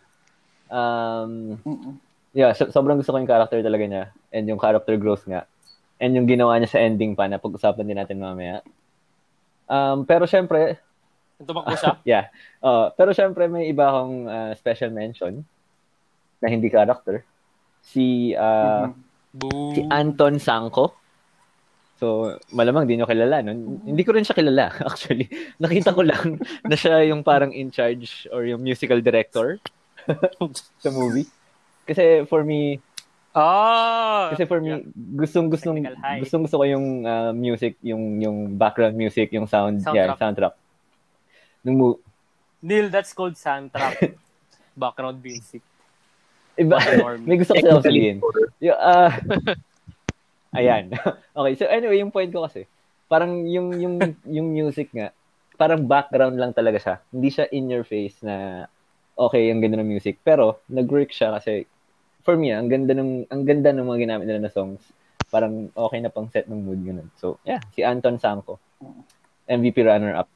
[0.69, 1.93] Um, Mm-mm.
[2.35, 4.03] Yeah, so- sobrang gusto ko yung character talaga niya.
[4.29, 5.47] And yung character growth nga.
[5.97, 8.59] And yung ginawa niya sa ending pa na pag-usapan din natin mamaya.
[9.65, 10.77] Um, pero syempre,
[11.35, 11.95] Tumakbo siya?
[12.15, 12.25] yeah.
[12.59, 15.43] Uh, pero syempre may iba akong uh, special mention
[16.39, 17.23] na hindi character.
[17.81, 18.93] Si uh, Mhm.
[19.35, 19.75] Boo.
[19.75, 20.95] si Anton Sangko.
[21.99, 23.43] So, malamang di nyo kilala.
[23.43, 23.51] No?
[23.83, 25.27] Hindi ko rin siya kilala, actually.
[25.59, 29.59] Nakita ko lang na siya yung parang in charge or yung musical director
[30.79, 31.27] sa movie.
[31.85, 32.81] Kasi for me,
[33.35, 34.31] Ah!
[34.31, 34.79] kasi for me,
[35.11, 35.83] gustong gustong
[36.23, 40.19] gustong gusto ko yung uh, music, yung yung background music, yung sound, yeah, Soundtrack.
[40.19, 40.55] soundtrack.
[41.67, 41.87] Nung mo,
[42.63, 44.15] Neil, that's called soundtrack.
[44.79, 45.59] Background music.
[46.55, 46.79] iba,
[47.23, 48.17] may gusto ko siya sabihin.
[48.63, 49.11] Yung, ah,
[50.57, 50.95] ayan.
[51.37, 52.63] okay, so anyway, yung point ko kasi,
[53.07, 55.11] parang yung yung yung music nga,
[55.55, 56.95] parang background lang talaga siya.
[57.11, 58.63] Hindi siya in your face na
[59.15, 61.67] okay, ang ganda ng music, pero nag-work siya kasi
[62.25, 64.81] for me, ang ganda ng ang ganda ng mga ginamit nila na songs.
[65.29, 67.07] Parang okay na pang set ng mood ganun.
[67.21, 68.57] So, yeah, si Anton Sangko.
[69.45, 70.29] MVP runner up.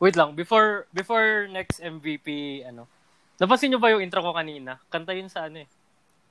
[0.00, 2.88] Wait lang, before before next MVP, ano,
[3.36, 4.80] napansin nyo ba yung intro ko kanina?
[4.88, 5.68] Kanta yun sa ano eh,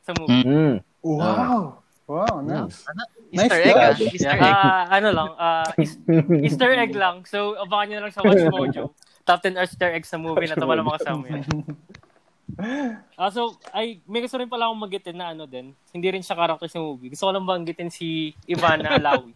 [0.02, 0.42] sa movie.
[0.42, 0.76] Mm.
[1.06, 1.86] Wow.
[2.10, 2.82] Wow, nice.
[3.30, 3.94] Easter Nice egg ah.
[3.94, 4.58] Easter egg.
[4.58, 6.02] Ah, ano lang, ah, is-
[6.50, 7.22] Easter egg lang.
[7.30, 8.98] So, abangan nyo na lang sa Watch Mojo.
[9.22, 11.46] Top 10 Easter eggs sa movie na ito wala makasama yan.
[13.20, 15.76] Ah, so, ay, may gusto rin pala akong magitin na ano din.
[15.94, 17.14] Hindi rin siya character sa movie.
[17.14, 19.36] Gusto ko lang banggitin si Ivana Alawi.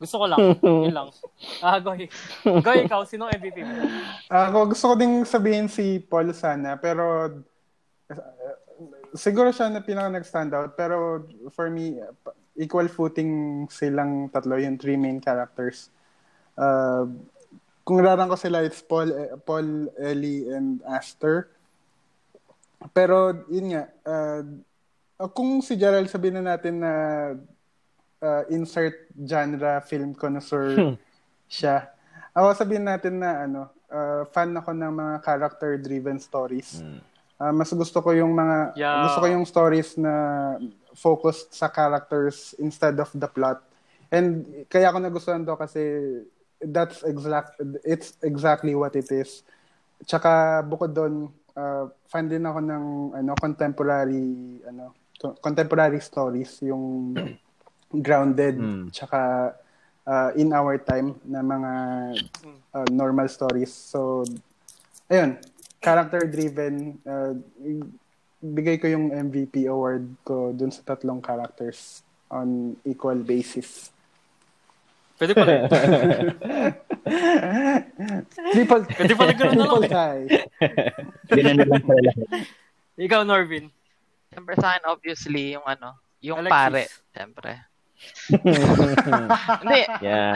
[0.00, 0.56] Gusto ko lang.
[0.64, 1.08] Yun lang.
[1.60, 2.08] Ah, Goy.
[2.64, 3.84] Goy, ikaw, sino ang MVP mo?
[4.32, 7.28] Ako gusto ko ding sabihin si Paul sana, pero
[8.08, 8.54] uh,
[9.12, 10.72] siguro siya na pinaka nag-stand out.
[10.72, 15.92] Pero for me, uh, equal footing silang tatlo, yung three main characters.
[16.56, 17.04] Uh,
[17.84, 19.12] kung rarang ko sila, it's Paul,
[19.44, 21.52] Paul, Ellie, and Aster.
[22.96, 24.42] Pero, yun nga, uh,
[25.36, 26.92] kung si Gerald sabihin na natin na
[28.24, 30.96] uh, insert genre film connoisseur
[31.44, 31.92] siya,
[32.32, 36.80] ako sabihin natin na ano, uh, fan ako ng mga character-driven stories.
[36.80, 37.00] Mm.
[37.40, 39.08] Uh, mas gusto ko yung mga Yeah.
[39.08, 40.14] gusto ko yung stories na
[40.92, 43.64] focused sa characters instead of the plot.
[44.12, 45.82] And kaya ako nagustuhan to kasi
[46.60, 49.40] that's exact it's exactly what it is.
[50.04, 52.84] Tsaka bukod doon, uh, fan din ako ng
[53.20, 57.12] ano contemporary ano to- contemporary stories yung
[58.04, 58.88] grounded Mm.
[58.94, 59.52] tsaka
[60.06, 61.72] uh, in our time na mga
[62.72, 63.70] uh, normal stories.
[63.74, 64.24] So
[65.10, 65.36] ayun,
[65.82, 67.34] character driven uh,
[68.40, 73.90] bigay ko yung MVP award ko dun sa tatlong characters on equal basis.
[75.20, 75.60] Pwede pa rin.
[78.52, 79.90] Triple, Pwede pala ganun na lang triple eh.
[79.90, 80.22] tie.
[81.30, 82.10] Ganun na lang pala.
[82.96, 83.66] Ikaw, Norvin.
[84.30, 86.54] Siyempre sa akin, obviously, yung ano, yung Alexis.
[86.54, 86.82] pare.
[87.10, 87.52] Siyempre.
[89.60, 90.34] Hindi, Yan.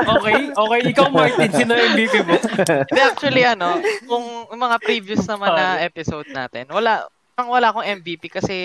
[0.00, 0.80] Okay, okay.
[0.96, 2.34] Ikaw, Martin, sino ang MVP mo?
[2.40, 7.04] Hindi, actually, ano, kung yung mga previous naman na episode natin, wala,
[7.36, 8.56] parang wala akong MVP kasi,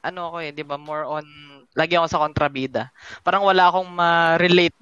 [0.00, 1.26] ano ako eh, di ba, more on,
[1.76, 2.88] lagi ako sa kontrabida.
[3.20, 4.76] Parang wala akong ma-relate.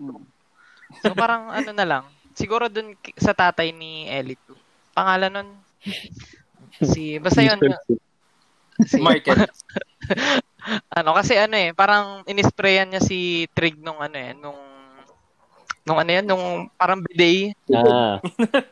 [1.04, 2.04] So, parang, ano na lang,
[2.38, 4.54] siguro dun sa tatay ni Ellie too.
[4.94, 5.48] Pangalan nun,
[6.82, 7.58] si, basta yun,
[8.86, 9.50] si, Michael.
[10.98, 14.58] ano, kasi ano eh, parang inisprayan niya si Trig nung ano eh, nung,
[15.82, 18.20] nung ano yan, nung parang bidet, Ah.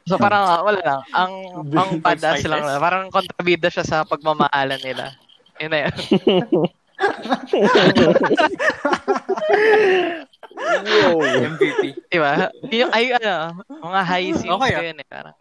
[0.04, 1.00] So parang ah, wala lang.
[1.16, 1.32] Ang
[1.72, 2.44] ang spices?
[2.44, 2.60] lang.
[2.76, 5.16] Parang kontrabida siya sa pagmamahalan nila.
[5.56, 5.96] Yun na yun.
[10.56, 11.20] Wow.
[11.20, 11.82] MVP.
[12.08, 12.48] Di ba?
[12.66, 14.86] Yung, ay, ano, mga high scenes Okay, ko ah.
[14.86, 15.06] yun eh.
[15.06, 15.36] Parang,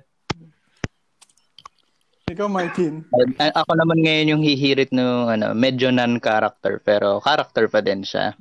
[2.28, 3.08] Ikaw, Martin.
[3.40, 8.36] A- ako naman ngayon yung hihirit no ano, medyo non-character pero character pa din siya.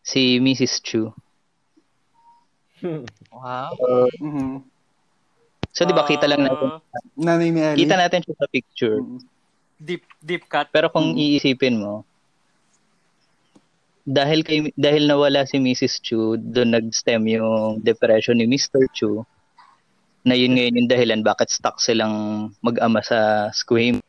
[0.00, 0.74] Si Mrs.
[0.80, 1.10] Chu.
[3.34, 3.74] wow.
[4.16, 4.62] Mhm.
[5.68, 7.82] So 'di ba kita lang natin, Ah, Nanay ni Ellie.
[7.82, 9.02] kita natin siya sa picture.
[9.76, 10.70] Deep, deep cut.
[10.70, 11.18] Pero kung Mm.
[11.18, 12.06] iisipin mo,
[14.08, 16.00] dahil kay dahil nawala si Mrs.
[16.00, 18.88] Chu, doon nag-stem yung depression ni Mr.
[18.96, 19.20] Chu.
[20.24, 24.00] Na yun ngayon yung dahilan bakit stuck silang mag-ama sa Squame.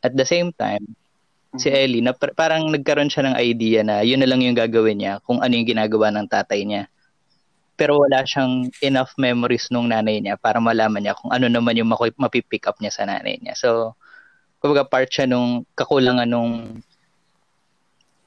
[0.00, 0.96] At the same time,
[1.60, 5.04] si Ellie, na par- parang nagkaroon siya ng idea na yun na lang yung gagawin
[5.04, 6.88] niya kung ano yung ginagawa ng tatay niya.
[7.76, 11.92] Pero wala siyang enough memories nung nanay niya para malaman niya kung ano naman yung
[11.92, 13.52] mapipick up niya sa nanay niya.
[13.52, 13.94] So,
[14.64, 16.82] kumbaga part siya nung kakulangan nung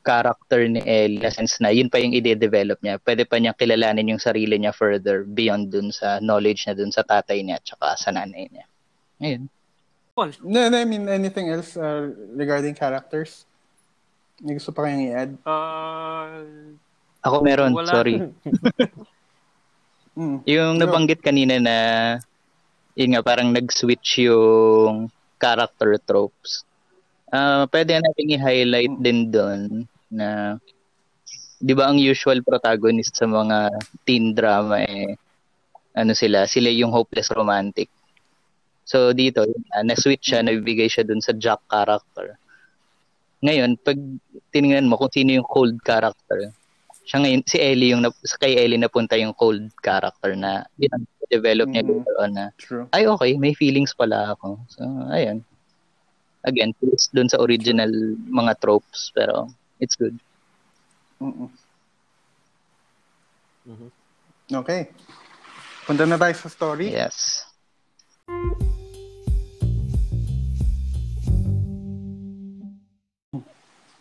[0.06, 3.02] character ni Ellie na sense na yun pa yung ide-develop niya.
[3.02, 7.02] Pwede pa niya kilalanin yung sarili niya further beyond dun sa knowledge niya dun sa
[7.02, 8.66] tatay niya at saka sa nanay niya.
[9.18, 9.50] Ayun.
[10.46, 13.44] No, no, I mean, anything else uh, regarding characters?
[14.40, 15.32] May gusto pa kayong i-add?
[15.44, 16.40] Ah,
[17.26, 17.90] Ako meron, Wala.
[17.90, 18.22] sorry.
[20.16, 20.48] Mm.
[20.48, 21.76] Yung nabanggit kanina na
[22.96, 26.64] yun nga parang nag-switch yung character tropes.
[27.28, 30.58] Ah, pwede nating i-highlight din doon na
[31.60, 33.72] 'di ba ang usual protagonist sa mga
[34.04, 35.16] teen drama eh
[35.96, 37.88] ano sila, sila yung hopeless romantic.
[38.84, 42.36] So dito, uh, na-switch siya, nabibigay siya dun sa Jack character.
[43.40, 43.96] Ngayon, pag
[44.52, 46.52] tiningnan mo kung sino yung cold character,
[47.08, 51.72] siya ngayon, si Ellie yung, nap- kay Ellie napunta yung cold character na, yun, develop
[51.72, 51.90] niya Mhm.
[51.90, 52.86] dito na, True.
[52.92, 54.60] ay okay, may feelings pala ako.
[54.70, 55.42] So, ayun.
[56.46, 57.90] Again, twist dun sa original
[58.30, 60.18] mga tropes, pero it's good.
[61.22, 61.50] Mm-mm.
[63.66, 63.90] Mhm.
[64.62, 64.94] Okay.
[65.90, 66.94] Punta na tayo sa story.
[66.94, 67.46] Yes.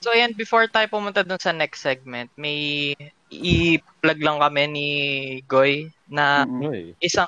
[0.04, 2.92] So ayan, before tayo pumunta dun sa next segment, may
[3.32, 4.88] i-plug lang kami ni
[5.48, 6.44] Goy na
[7.00, 7.24] isang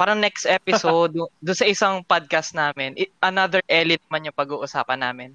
[0.00, 1.12] parang next episode
[1.44, 5.30] doon sa isang podcast namin, another Ellie naman yung pag-uusapan namin.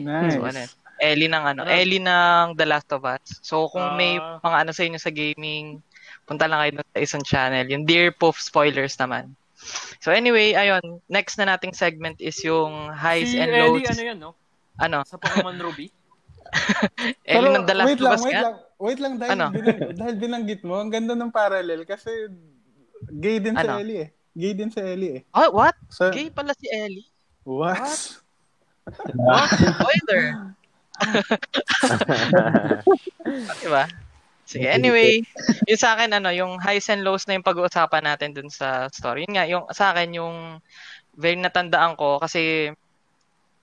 [0.00, 0.40] Nice.
[0.40, 0.64] So, ano,
[1.00, 1.72] Ellie ng ano, Ah.
[1.72, 3.22] Ellie ng The Last of Us.
[3.40, 4.38] So kung may Ah.
[4.40, 5.78] mga ano sa inyo sa gaming,
[6.24, 7.66] punta lang kayo sa isang channel.
[7.66, 9.32] Yung Dear Poof spoilers naman.
[9.98, 13.90] So anyway, ayun, next na nating segment is yung highs Si and Ellie, lows.
[13.90, 14.30] ano yan, no?
[14.76, 15.02] Ano?
[15.02, 15.90] Sa Pokemon Ruby?
[17.26, 18.42] Ellie ng The Last wait of lang, Us wait nga?
[18.42, 18.56] lang.
[18.78, 19.46] Wait lang, dahil, Ano?
[19.50, 22.30] binang, dahil binanggit mo, ang ganda ng parallel kasi
[23.12, 23.76] gay din si Ano?
[23.76, 24.08] Ellie eh.
[24.32, 25.22] Gay din si Ellie eh.
[25.34, 25.74] Oh, what?
[25.88, 27.04] So, Gay pala si Ellie?
[27.42, 27.82] what?
[29.18, 29.50] What?
[29.74, 30.54] Spoiler.
[33.62, 33.84] diba?
[34.48, 35.20] Sige, anyway,
[35.68, 39.28] yung sa akin, ano, yung highs and lows na yung pag-uusapan natin dun sa story.
[39.28, 40.64] Yun nga, yung sa akin, yung
[41.12, 42.72] very natandaan ko kasi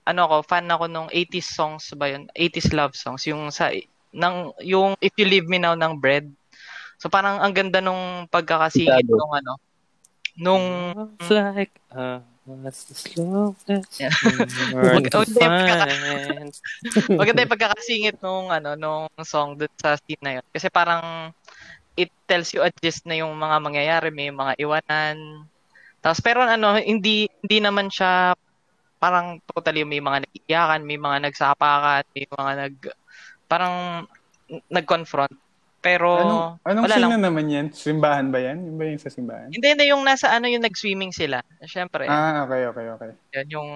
[0.06, 2.30] ano ako, fan ako nung 80s songs ba yun?
[2.38, 3.26] 80s love songs.
[3.26, 3.74] Yung sa,
[4.14, 6.30] ng, yung If You Leave Me Now ng Bread.
[7.02, 9.58] So parang ang ganda nung pagkakasingit nung ano,
[10.38, 10.64] nung
[11.18, 13.86] It's like, uh, what's the slowness?
[13.98, 14.14] Yeah.
[14.72, 16.54] Hard to find.
[17.10, 20.46] Maganda yung pagkakasingit nung ano nung song dun sa scene na yun.
[20.54, 21.34] Kasi parang
[21.98, 25.44] it tells you a gist na yung mga mangyayari, may mga iwanan.
[25.98, 28.38] Tapos pero ano, hindi hindi naman siya
[28.96, 32.74] parang totally may mga nag-iyakan, may mga nagsapakan, may mga nag
[33.50, 34.06] parang
[34.70, 35.34] nag-confront.
[35.86, 37.12] Pero Anong, anong wala scene lang.
[37.14, 37.66] na naman yan?
[37.70, 38.58] Simbahan ba yan?
[38.66, 39.54] Yung ba yung sa simbahan?
[39.54, 41.38] Hindi, hindi yung nasa ano yung nag-swimming sila.
[41.62, 43.10] Siyempre, Ah, okay, okay, okay.
[43.38, 43.70] yun yung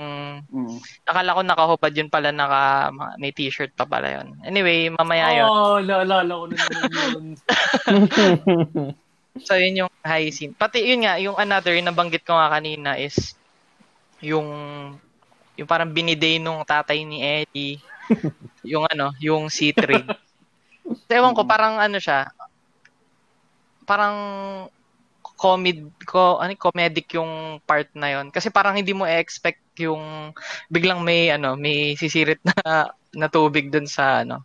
[0.51, 0.83] Mm.
[1.07, 4.35] akala ko nakahubad yun pala naka may t-shirt pa pala yun.
[4.42, 5.46] Anyway, mamaya yun.
[5.46, 7.27] Oh, naalala ko na naman yun.
[9.40, 10.52] So, yun yung high scene.
[10.52, 13.38] Pati yun nga, yung another, yung nabanggit ko nga kanina is
[14.19, 14.50] yung
[15.54, 17.79] yung parang biniday nung tatay ni Eddie.
[18.75, 19.46] yung ano, yung.
[19.46, 19.71] So,
[21.11, 22.31] ewan ko, parang ano siya,
[23.87, 24.17] parang
[25.41, 30.37] comedy ko ano comedic yung part na yon kasi parang hindi mo expect yung
[30.69, 34.45] biglang may ano may sisirit na na tubig dun sa ano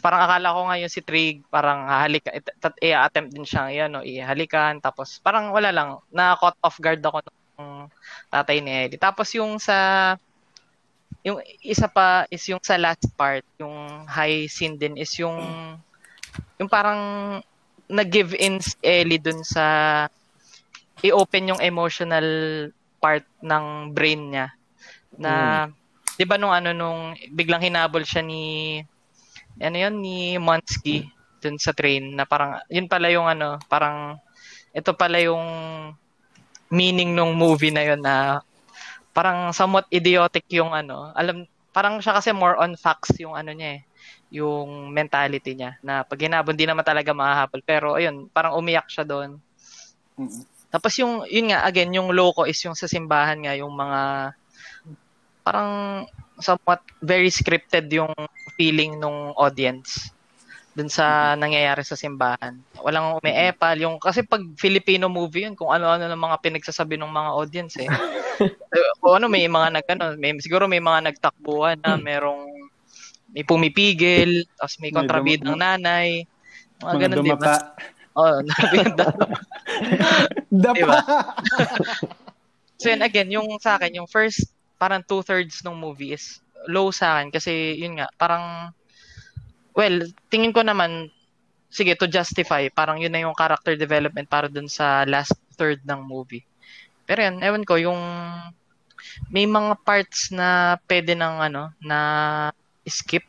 [0.00, 2.24] parang akala ko nga yung si Trig, parang hahalik,
[2.80, 4.80] i-attempt din siyang yan, no, ihalikan.
[4.80, 7.92] Tapos parang wala lang, na-caught off guard ako ng
[8.32, 8.96] tatay ni Ellie.
[8.96, 10.16] Tapos yung sa,
[11.22, 15.38] yung isa pa is yung sa last part, yung high scene din is yung,
[16.58, 17.38] yung parang
[17.86, 20.06] nag-give in si Ellie dun sa,
[21.02, 22.26] i-open yung emotional
[22.98, 24.46] part ng brain niya.
[25.18, 25.32] Na,
[25.66, 25.74] Mm.
[26.18, 28.78] di ba nung ano, nung biglang hinabol siya ni,
[29.58, 31.06] ano yun, ni Monsky.
[31.42, 34.14] dun sa train na parang yun pala yung ano, parang
[34.70, 35.42] ito pala yung
[36.70, 38.38] meaning nung movie na yun na
[39.12, 41.12] parang somewhat idiotic yung ano.
[41.12, 43.82] Alam, parang siya kasi more on facts yung ano niya eh
[44.32, 49.04] yung mentality niya na pag hinabon di naman talaga mahahabol pero ayun parang umiyak siya
[49.04, 49.40] doon
[50.72, 54.32] tapos yung yun nga again yung loco is yung sa simbahan nga yung mga
[55.44, 56.04] parang
[56.40, 58.12] somewhat very scripted yung
[58.56, 60.12] feeling nung audience
[60.72, 62.56] dun sa nangyayari sa simbahan.
[62.80, 63.76] Walang umeepal.
[63.76, 67.88] Yung, kasi pag Filipino movie yun, kung ano-ano ng mga pinagsasabi ng mga audience eh.
[69.04, 72.48] o ano, may mga nag, ano, may, siguro may mga nagtakbuhan na merong
[73.32, 76.24] may pumipigil, tapos may kontrabid ng nanay.
[76.80, 77.56] Mga Mga ganun, di ba?
[78.12, 79.06] Oo, nabiganda.
[80.64, 80.76] Dapa!
[80.76, 80.98] Diba?
[82.82, 84.42] So yun, again, yung sa akin, yung first
[84.74, 88.74] parang two-thirds ng movie is low sa akin kasi yun nga, parang
[89.78, 90.02] well,
[90.34, 91.06] tingin ko naman
[91.72, 96.02] sige, to justify, parang yun na yung character development para dun sa last third ng
[96.04, 96.44] movie.
[97.06, 98.00] Pero yun, ewan ko, yung
[99.28, 101.98] may mga parts na pwede ng ano, na
[102.86, 103.24] skip.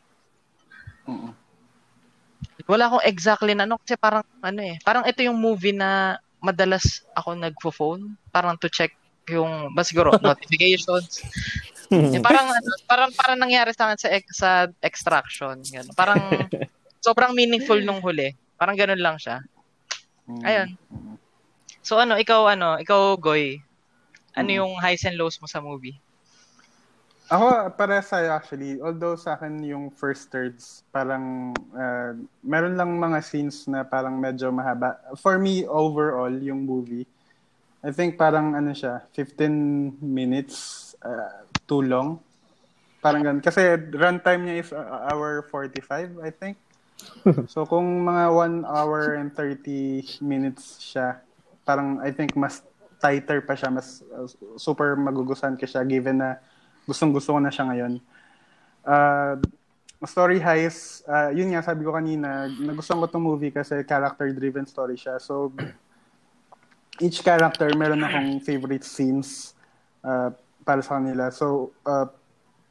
[1.10, 1.34] Oo.
[2.64, 7.04] Wala akong exactly na ano, kasi parang ano eh, parang ito yung movie na madalas
[7.16, 8.92] ako nagfo-phone, parang to check
[9.32, 11.24] yung, ba siguro, notifications.
[11.88, 14.50] Yung parang, ano, parang, parang nangyari sa akin sa, sa
[14.84, 15.56] extraction.
[15.64, 15.96] Ganun.
[15.96, 16.20] Parang,
[17.04, 18.36] sobrang meaningful nung huli.
[18.60, 19.40] Parang ganun lang siya.
[20.28, 20.42] Mm.
[20.44, 20.68] Ayun.
[21.84, 23.60] So ano, ikaw ano, ikaw Goy,
[24.32, 24.58] ano Mm.
[24.64, 26.00] yung highs and lows mo sa movie?
[27.28, 32.12] Ako, para sa'yo actually, although sa akin yung first thirds, parang uh,
[32.44, 35.00] meron lang mga scenes na parang medyo mahaba.
[35.16, 37.08] For me, overall, yung movie,
[37.80, 42.20] I think parang ano siya, 15 minutes uh, too long.
[43.00, 43.40] Parang ganun.
[43.44, 46.56] Kasi runtime niya is uh, hour 45, I think.
[47.52, 51.23] So kung mga 1 hour and 30 minutes siya,
[51.64, 52.62] parang I think mas
[53.00, 56.40] tighter pa siya, mas uh, super magugustuhan ka siya given na
[56.88, 57.92] gustong-gusto ko na siya ngayon.
[58.84, 59.40] Uh,
[60.04, 64.96] story highs, uh, yun nga sabi ko kanina, nagustuhan ko tong movie kasi character-driven story
[64.96, 65.16] siya.
[65.16, 65.52] So
[67.00, 69.56] each character meron akong favorite scenes
[70.04, 70.30] uh,
[70.64, 71.32] para sa kanila.
[71.32, 72.08] So uh,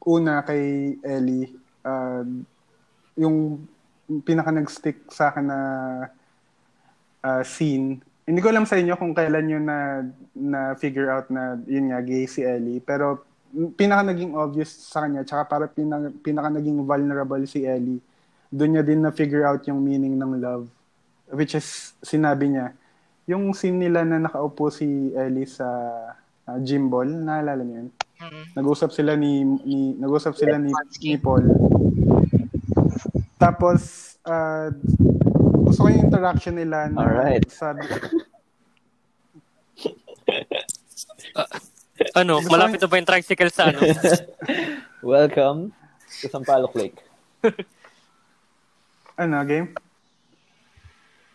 [0.06, 1.50] una kay Ellie,
[1.82, 2.22] uh,
[3.18, 3.66] yung
[4.22, 5.60] pinaka nag-stick sa akin na
[7.22, 8.02] uh, scene.
[8.24, 10.00] Hindi ko alam sa inyo kung kailan yun na
[10.32, 13.24] na figure out na yun nga gay si Ellie, pero
[13.76, 18.00] pinaka naging obvious sa kanya tsaka para pinaka, pinaka naging vulnerable si Ellie.
[18.48, 20.66] Doon niya din na figure out yung meaning ng love
[21.32, 22.76] which is sinabi niya
[23.24, 25.64] yung scene nila na nakaupo si Ellie sa
[26.44, 27.90] uh, gym ball, naalala niyo yun?
[28.20, 28.44] Mm.
[28.60, 30.70] Nag-usap sila ni, ni nag-usap sila ni,
[31.00, 31.48] ni Paul.
[33.40, 34.68] Tapos uh,
[35.74, 37.50] gusto ko yung interaction nila na Alright.
[37.50, 37.82] sabi
[42.14, 43.82] Ano, malapit na ba yung tricycle sa ano?
[45.02, 45.74] Welcome
[46.22, 47.02] to Sampaloc Lake.
[49.18, 49.74] ano, game?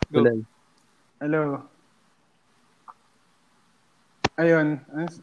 [0.08, 0.24] Go.
[0.24, 0.40] Tulad.
[1.20, 1.68] Hello.
[4.40, 4.80] Ayun.
[4.96, 5.20] Ay-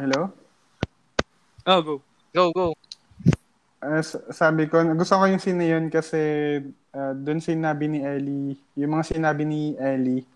[0.00, 0.32] Hello?
[1.68, 2.00] Oh, go.
[2.32, 2.72] Go, go.
[3.80, 6.20] Ah, s- sabi ko, gusto ko yung scene yun kasi
[6.92, 10.28] uh, doon sinabi ni Ellie, yung mga sinabi ni Ellie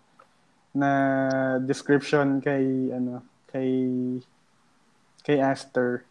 [0.73, 0.89] na
[1.61, 3.69] description kay ano kay
[5.21, 6.03] kay Aster.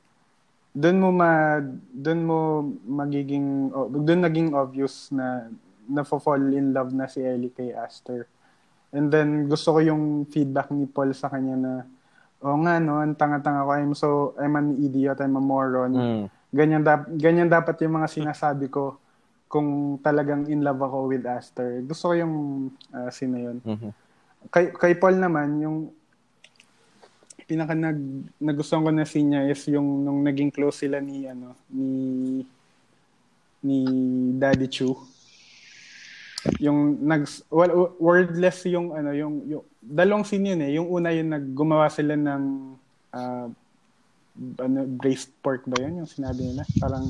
[0.74, 1.59] Doon mo ma
[1.91, 2.39] doon mo
[2.87, 5.51] magiging oh, doon naging obvious na
[5.91, 8.30] na fall in love na si Ellie kay Aster.
[8.95, 11.72] And then gusto ko yung feedback ni Paul sa kanya na
[12.47, 13.70] oh nga no ang tanga-tanga ko.
[13.74, 14.09] I'm so
[14.39, 15.18] I'm an idiot.
[15.18, 15.93] I'm a moron.
[15.99, 16.26] Mm.
[16.55, 19.02] Ganyan dap ganyan dapat yung mga sinasabi ko
[19.50, 21.78] kung talagang in love ako with Aster.
[21.86, 22.34] Gusto ko yung
[22.90, 23.59] uh, scene na yun.
[23.62, 23.90] Mhm.
[24.50, 25.94] Kay, kay Paul naman, yung
[27.46, 27.98] pinaka nag,
[28.42, 31.88] nagustuhan ko na scene niya is yung nung naging close sila ni ano ni
[33.62, 33.78] ni
[34.36, 34.96] Daddy Chu.
[36.61, 40.70] Yung nag well, wordless yung ano yung, yung dalawang scene yun eh.
[40.76, 42.44] Yung una yung naggumawa sila ng
[43.14, 43.48] ah,
[44.35, 46.66] ano braised pork ba yun yung sinabi nila?
[46.78, 47.07] Parang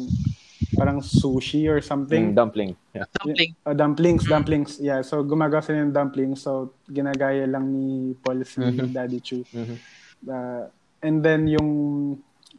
[0.75, 2.33] parang sushi or something.
[2.33, 2.73] Mm, dumpling.
[2.93, 3.07] Yeah.
[3.15, 3.51] Dumpling.
[3.65, 4.71] Uh, dumplings, dumplings.
[4.81, 6.43] Yeah, so gumagawa sila ng dumplings.
[6.43, 8.93] So ginagaya lang ni Paul si Mhm.
[8.93, 9.45] Daddy Chu.
[9.55, 9.77] Mhm.
[10.25, 10.65] Uh,
[11.01, 11.69] and then yung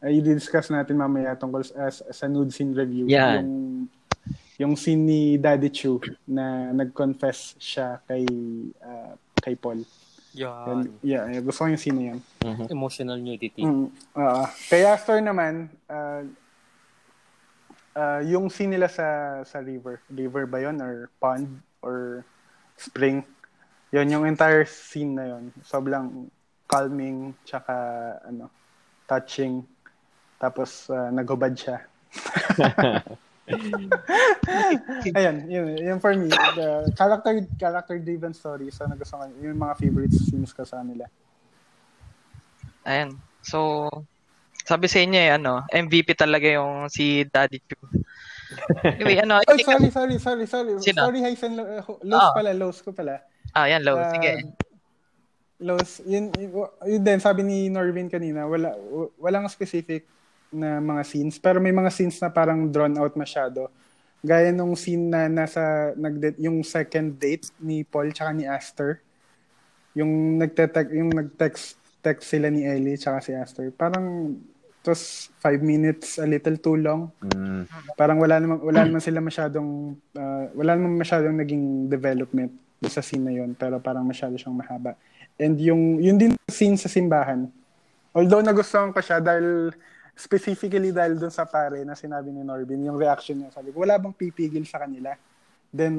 [0.01, 3.05] uh, i-discuss natin mamaya tungkol sa, sa, sa nude scene review.
[3.09, 3.41] Yan.
[3.41, 3.51] Yung
[4.55, 8.24] yung scene ni Daddy Chu na nag-confess siya kay
[8.80, 9.84] uh, kay Paul.
[10.36, 10.67] Yan.
[10.67, 12.19] And, yeah, yeah, gusto ko yung scene na yan.
[12.43, 12.65] Mhm.
[12.71, 13.63] Emotional nudity.
[13.63, 13.88] Mm,
[14.19, 16.23] ah, kay Astor naman, uh,
[17.95, 20.03] ah, yung scene nila sa sa river.
[20.11, 20.77] River ba yun?
[20.83, 21.63] Or pond?
[21.79, 22.27] Or
[22.75, 23.23] spring?
[23.95, 25.55] Yun, yung entire scene na yun.
[25.63, 26.27] Sobrang
[26.67, 27.73] calming, tsaka
[28.27, 28.51] ano,
[29.07, 29.63] touching.
[30.36, 31.79] Tapos ah, naghubad siya.
[35.17, 36.29] Ayun, yun, yun for me.
[36.29, 38.73] The character character driven story.
[38.73, 41.05] So nagustuhan ko yung mga favorite scenes ko sa nila.
[42.85, 43.17] Ayan.
[43.45, 43.89] So,
[44.65, 47.77] sabi sa inyo eh, ano, MVP talaga yung si Daddy Chu.
[48.81, 50.73] Anyway, ano, Oh, sorry, sorry, sorry, sorry.
[50.81, 51.05] Sino?
[51.05, 51.53] Sorry, Hysen.
[52.01, 52.33] Lows Ah.
[52.33, 53.21] pala, lows ko pala.
[53.53, 53.97] ah, yan, low.
[53.97, 54.41] Ah, Sige.
[55.61, 56.49] Lows, yun, yun,
[56.83, 58.75] yun din, sabi ni Norvin kanina, wala,
[59.21, 60.03] walang specific
[60.51, 63.69] na mga scenes, pero may mga scenes na parang drawn out masyado.
[64.25, 69.01] Gaya nung scene na nasa, nag yung second date ni Paul tsaka ni Aster.
[69.93, 73.69] Yung nagte yung nag-text text sila ni Ellie tsaka si Aster.
[73.73, 74.37] Parang
[74.85, 77.09] was five minutes, a little too long.
[77.25, 77.65] Mm.
[77.97, 82.53] Parang wala naman wala naman sila masyadong ah, wala naman masyadong naging development
[82.85, 84.93] sa scene na yun, pero parang masyado siyang mahaba.
[85.41, 87.49] And yung yun din scene sa simbahan.
[88.13, 89.73] Although nagustuhan ko siya dahil
[90.16, 93.99] specifically dahil doon sa pare na sinabi ni Norbin, yung reaction niya, sabi ko, wala
[93.99, 95.11] bang pipigil sa kanila?
[95.76, 95.93] Then,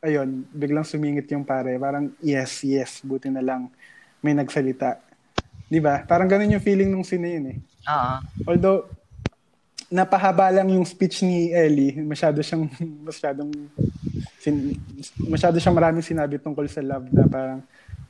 [0.00, 1.76] ayun, biglang sumingit yung pare.
[1.76, 3.68] Parang, yes, yes, buti na lang
[4.24, 4.96] may nagsalita.
[5.68, 6.00] Di ba?
[6.08, 7.58] Parang ganun yung feeling nung scene yun eh.
[7.84, 8.88] Ah, Although,
[9.92, 11.92] napahaba lang yung speech ni Ellie.
[12.00, 12.72] Masyado siyang,
[13.08, 13.52] masyadong,
[14.40, 14.80] sin,
[15.28, 17.60] masyado siyang maraming sinabi tungkol sa love na parang,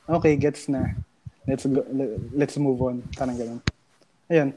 [0.07, 0.95] okay, gets na.
[1.43, 3.03] Let's go, le- let's move on.
[3.19, 3.59] Parang ganun.
[4.31, 4.55] Ayun.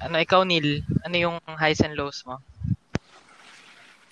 [0.00, 2.40] Ano, ikaw, Neil, ano yung highs and lows mo?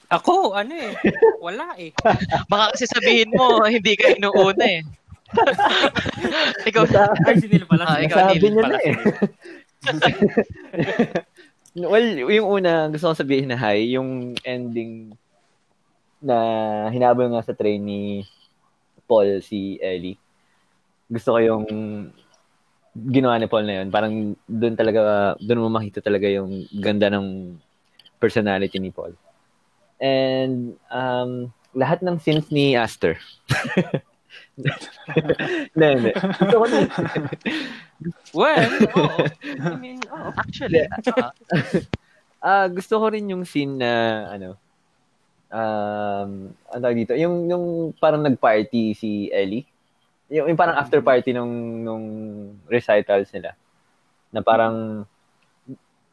[0.08, 0.96] Ako, ano eh.
[1.40, 1.92] Wala eh.
[2.50, 4.82] Baka kasi sabihin mo, hindi ka inuuna eh.
[6.68, 6.88] ikaw,
[7.28, 7.84] Ay, si Neil pala.
[7.84, 8.96] Ah, ikaw, Sabi Neil, niya pala, na si eh.
[8.96, 9.12] Neil.
[11.92, 15.12] well, yung una, gusto kong sabihin na hi, yung ending
[16.18, 16.36] na
[16.90, 18.24] hinabol nga sa train ni
[19.04, 20.16] Paul si Ellie.
[21.08, 21.64] Gusto ko yung
[22.94, 23.88] ginawa ni Paul na yun.
[23.92, 24.12] Parang
[24.48, 27.58] doon talaga, doon mo makita talaga yung ganda ng
[28.22, 29.14] personality ni Paul.
[29.98, 33.18] And um, lahat ng scenes ni Aster.
[34.58, 36.12] Hindi, hindi.
[36.18, 36.78] Gusto ko na.
[38.34, 39.18] Well, oo.
[39.62, 40.30] I mean, oo.
[40.34, 41.30] actually, ah,
[42.38, 43.90] Ah, gusto ko rin yung scene na
[44.30, 44.54] ano
[45.50, 47.64] um ano dito, yung yung
[47.98, 49.66] parang nag-party si Ellie.
[50.28, 52.04] Yung, yung parang after party nung nung
[52.68, 53.56] recitals nila.
[54.32, 55.08] Na parang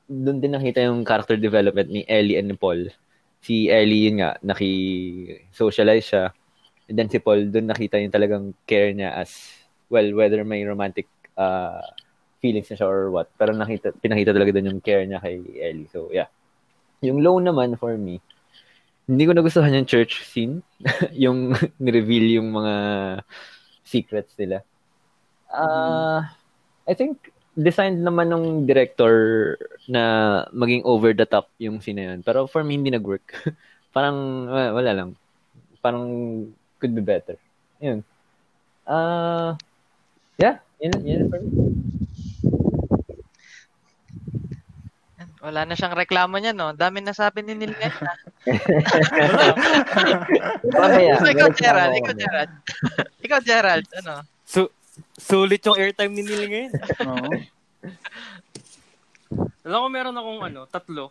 [0.05, 2.93] doon din nakita yung character development ni Ellie and ni Paul.
[3.41, 6.25] Si Ellie yun nga, naki-socialize siya.
[6.85, 9.33] And then si Paul, doon nakita yung talagang care niya as,
[9.89, 11.81] well, whether may romantic uh,
[12.41, 13.29] feelings na siya or what.
[13.37, 15.89] Pero nakita, pinakita talaga doon yung care niya kay Ellie.
[15.89, 16.29] So, yeah.
[17.01, 18.21] Yung low naman for me,
[19.09, 20.61] hindi ko nagustuhan yung church scene.
[21.25, 22.73] yung ni-reveal yung mga
[23.85, 24.65] secrets nila.
[25.53, 26.25] Uh,
[26.89, 27.21] I think
[27.55, 29.55] designed naman ng director
[29.87, 32.19] na maging over the top yung scene yun.
[32.25, 33.23] Pero for me, hindi nag-work.
[33.95, 35.09] Parang, wa- wala lang.
[35.79, 36.03] Parang
[36.81, 37.39] could be better.
[37.79, 38.03] Yun.
[38.83, 39.55] Uh,
[40.35, 41.49] yeah, yun, yun for me.
[45.45, 46.73] wala na siyang reklamo niya, no?
[46.73, 48.01] Dami na sabi ni Neil ngayon.
[50.73, 52.49] Mamaya, ikaw, reklamo ikaw, ako.
[53.25, 54.21] Ikaw, Gerald, ano?
[54.45, 54.73] Su-
[55.17, 56.71] sulit yung airtime ni Neil ngayon.
[57.09, 57.29] Oo.
[59.65, 61.09] Alam ko meron akong ano, tatlo.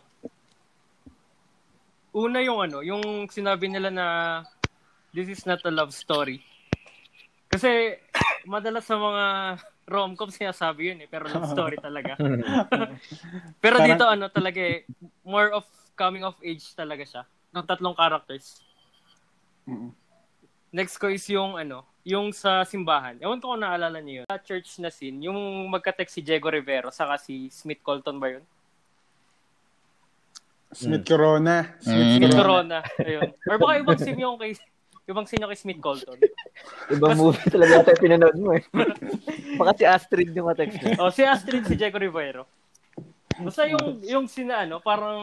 [2.14, 4.06] Una yung ano, yung sinabi nila na
[5.10, 6.38] this is not a love story.
[7.50, 7.98] Kasi
[8.46, 9.24] madalas sa mga
[9.84, 12.14] rom-com sinasabi yun eh, pero love story talaga.
[13.62, 14.86] pero Parang- dito ano talaga eh,
[15.26, 15.66] more of
[15.98, 17.22] coming of age talaga siya.
[17.54, 18.62] Ng tatlong characters.
[19.66, 19.90] Mm.
[20.74, 23.16] Next ko is yung ano, yung sa simbahan.
[23.16, 24.26] Ewan ko kung naalala niyo yun.
[24.28, 25.36] Sa church na scene, yung
[25.72, 28.44] magka-text si Diego Rivero saka si Smith Colton ba yun?
[30.74, 31.72] Smith Corona.
[31.80, 32.16] Smith Mm.
[32.18, 32.78] Smith Corona.
[32.84, 33.08] Corona.
[33.08, 33.28] Ayun.
[33.48, 34.52] Or baka ibang scene yung kay
[35.06, 36.18] ibang scene yung kay Smith Colton.
[36.92, 38.62] Ibang movie talaga yata yung pinanood mo eh.
[39.60, 40.98] Baka si Astrid yung katext niya.
[40.98, 42.42] Oh, si Astrid si Diego Rivero.
[43.38, 45.18] Basta yung yung sina ano, parang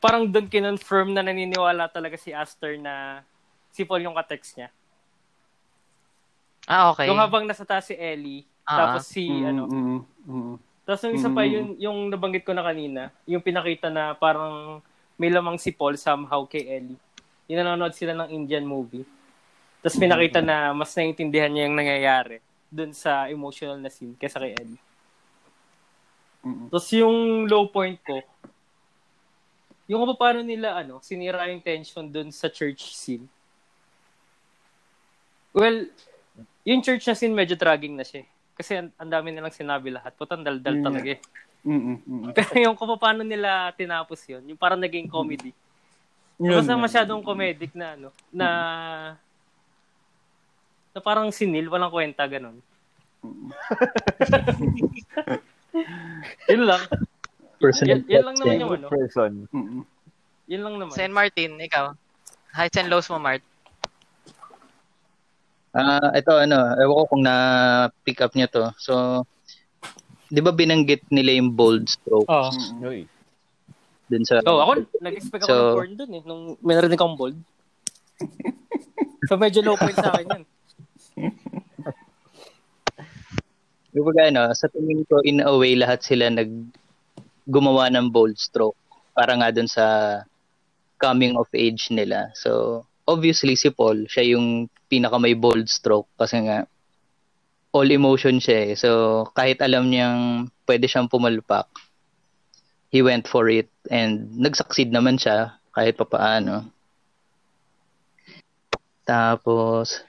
[0.00, 3.20] parang doon kinonfirm na naniniwala talaga si Aster na
[3.68, 4.68] si Paul yung ka-text niya.
[6.66, 7.06] Ah, okay.
[7.06, 8.90] Yung habang nasa taas si Ellie, Ah.
[8.90, 10.54] tapos si Mm, ano, mm, mm.
[10.86, 11.50] Tapos yung isa pa, Mm.
[11.50, 14.82] yung, yung nabanggit ko na kanina, yung pinakita na parang
[15.18, 16.98] may lamang si Paul somehow kay Ellie.
[17.46, 19.06] Yung nanonood sila ng Indian movie.
[19.82, 24.54] Tapos pinakita na mas naiintindihan niya yung nangyayari dun sa emotional na scene kaysa kay
[24.58, 24.82] Ellie.
[26.42, 26.66] Mm.
[26.70, 28.18] Tapos yung low point ko,
[29.86, 33.26] yung kung paano nila, ano, sinira yung tension dun sa church scene.
[35.54, 35.86] Well,
[36.66, 38.26] yung church na scene medyo dragging na siya.
[38.26, 38.28] eh.
[38.52, 40.12] Kasi ang, ang dami nilang sinabi lahat.
[40.12, 40.84] Putang daldal Mm.
[40.84, 41.20] talaga eh.
[41.62, 42.30] Mm-mm, mm-mm.
[42.36, 45.54] Pero yung kung paano nila tinapos yun, yung parang naging comedy.
[46.36, 46.82] Yun, Basta yun.
[46.82, 48.48] masyadong comedic na ano, na
[50.90, 52.58] na parang sinil, walang kwenta, ganun.
[56.48, 56.82] yun lang.
[57.56, 58.86] Personal Yan, yan lang naman yung ano.
[58.88, 59.32] Person.
[60.46, 60.94] Yun lang naman.
[60.94, 61.92] Sen Martin, ikaw.
[62.52, 63.42] Heights and lows mo, Mart.
[65.76, 68.72] Ah, ito ano, ewan ko kung na-pick up niya to.
[68.80, 69.24] So,
[70.26, 72.48] 'di ba binanggit nila yung bold stroke Oh.
[72.82, 73.04] Uy.
[74.06, 77.18] dun sa Oh, ako, nag-expect ako So- ng porn dun eh, nung may narinig akong
[77.18, 77.36] bold.
[79.28, 80.44] so, medyo low point sa akin yun.
[83.90, 86.52] Kumbaga ano, sa tingin ko in a way lahat sila nag
[87.44, 88.76] gumawa ng bold stroke
[89.10, 90.20] para nga dun sa
[90.96, 92.28] coming of age nila.
[92.34, 96.66] So, obviously si Paul, siya yung pinaka may bold stroke kasi nga
[97.70, 98.72] all emotion siya eh.
[98.74, 98.90] So,
[99.32, 101.70] kahit alam niyang pwede siyang pumalpak,
[102.90, 106.66] he went for it and nag-succeed naman siya kahit papaano.
[109.06, 110.02] Tapos,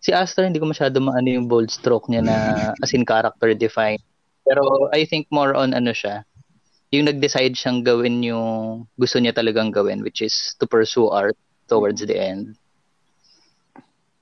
[0.00, 2.36] si Astor hindi ko masyado maano yung bold stroke niya na
[2.82, 4.02] as in character defined.
[4.42, 6.24] Pero I think more on ano siya,
[6.90, 11.38] yung nag-decide siyang gawin yung gusto niya talagang gawin which is to pursue art
[11.70, 12.58] towards the end.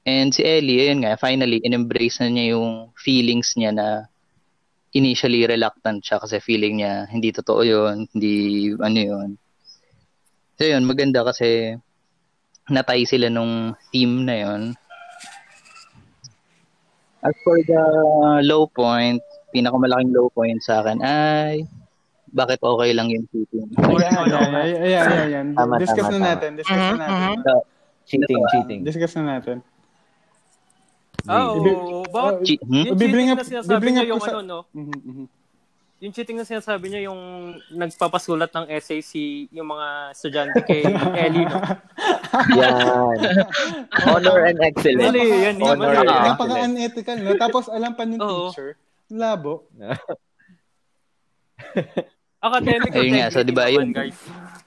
[0.05, 3.88] And si Ellie, yun nga, finally, in-embrace na niya yung feelings niya na
[4.96, 9.28] initially reluctant siya kasi feeling niya hindi totoo yun, hindi ano yun.
[10.57, 11.76] So yun, maganda kasi
[12.72, 14.62] natay sila nung team na yun.
[17.20, 17.82] As for the
[18.46, 19.20] low point,
[19.53, 21.68] pinakamalaking low point sa akin ay
[22.31, 23.66] bakit okay lang yung cheating.
[23.79, 25.47] Ayan, ayan, ayan, ayan, ayan.
[25.53, 26.29] Tama, Discuss tama, na tama.
[26.31, 26.51] natin.
[26.55, 27.12] Discuss na natin.
[27.14, 27.61] mhm.
[28.05, 28.81] Cheating, cheating.
[28.83, 29.57] Discuss na natin.
[31.24, 31.57] Ah, oo.
[31.57, 32.33] Ibi- Bakit?
[32.33, 32.85] oh, Che- hmm?
[32.87, 34.59] Yung Bibring cheating up- na sinasabi bibring niya yung sa- ano, no?
[34.70, 35.26] Mhm, mhm.
[35.99, 37.20] Yung cheating na sinasabi niya yung
[37.68, 40.87] nagpapasulat ng essay si yung mga estudyante kay
[41.26, 41.59] Ellie, no?
[42.55, 43.16] Yan.
[44.07, 45.11] Honor and excellence.
[45.11, 46.07] Mali, yan, Honor mali.
[46.07, 46.24] and.
[46.29, 47.31] Napaka-unethical, no?
[47.35, 48.79] Tapos alam pa ng teacher,
[49.11, 49.66] labo.
[52.39, 53.89] Academic Ayun nga, so integrity di ba yun?
[53.91, 54.18] guys.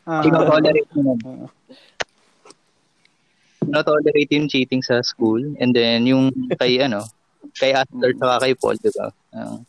[0.04, 1.16] Ah, Tinotolerate mo
[4.32, 7.06] yung cheating sa school and then yung kay ano,
[7.56, 9.08] kay Astor saka kay Paul, di ba?
[9.32, 9.62] Uh,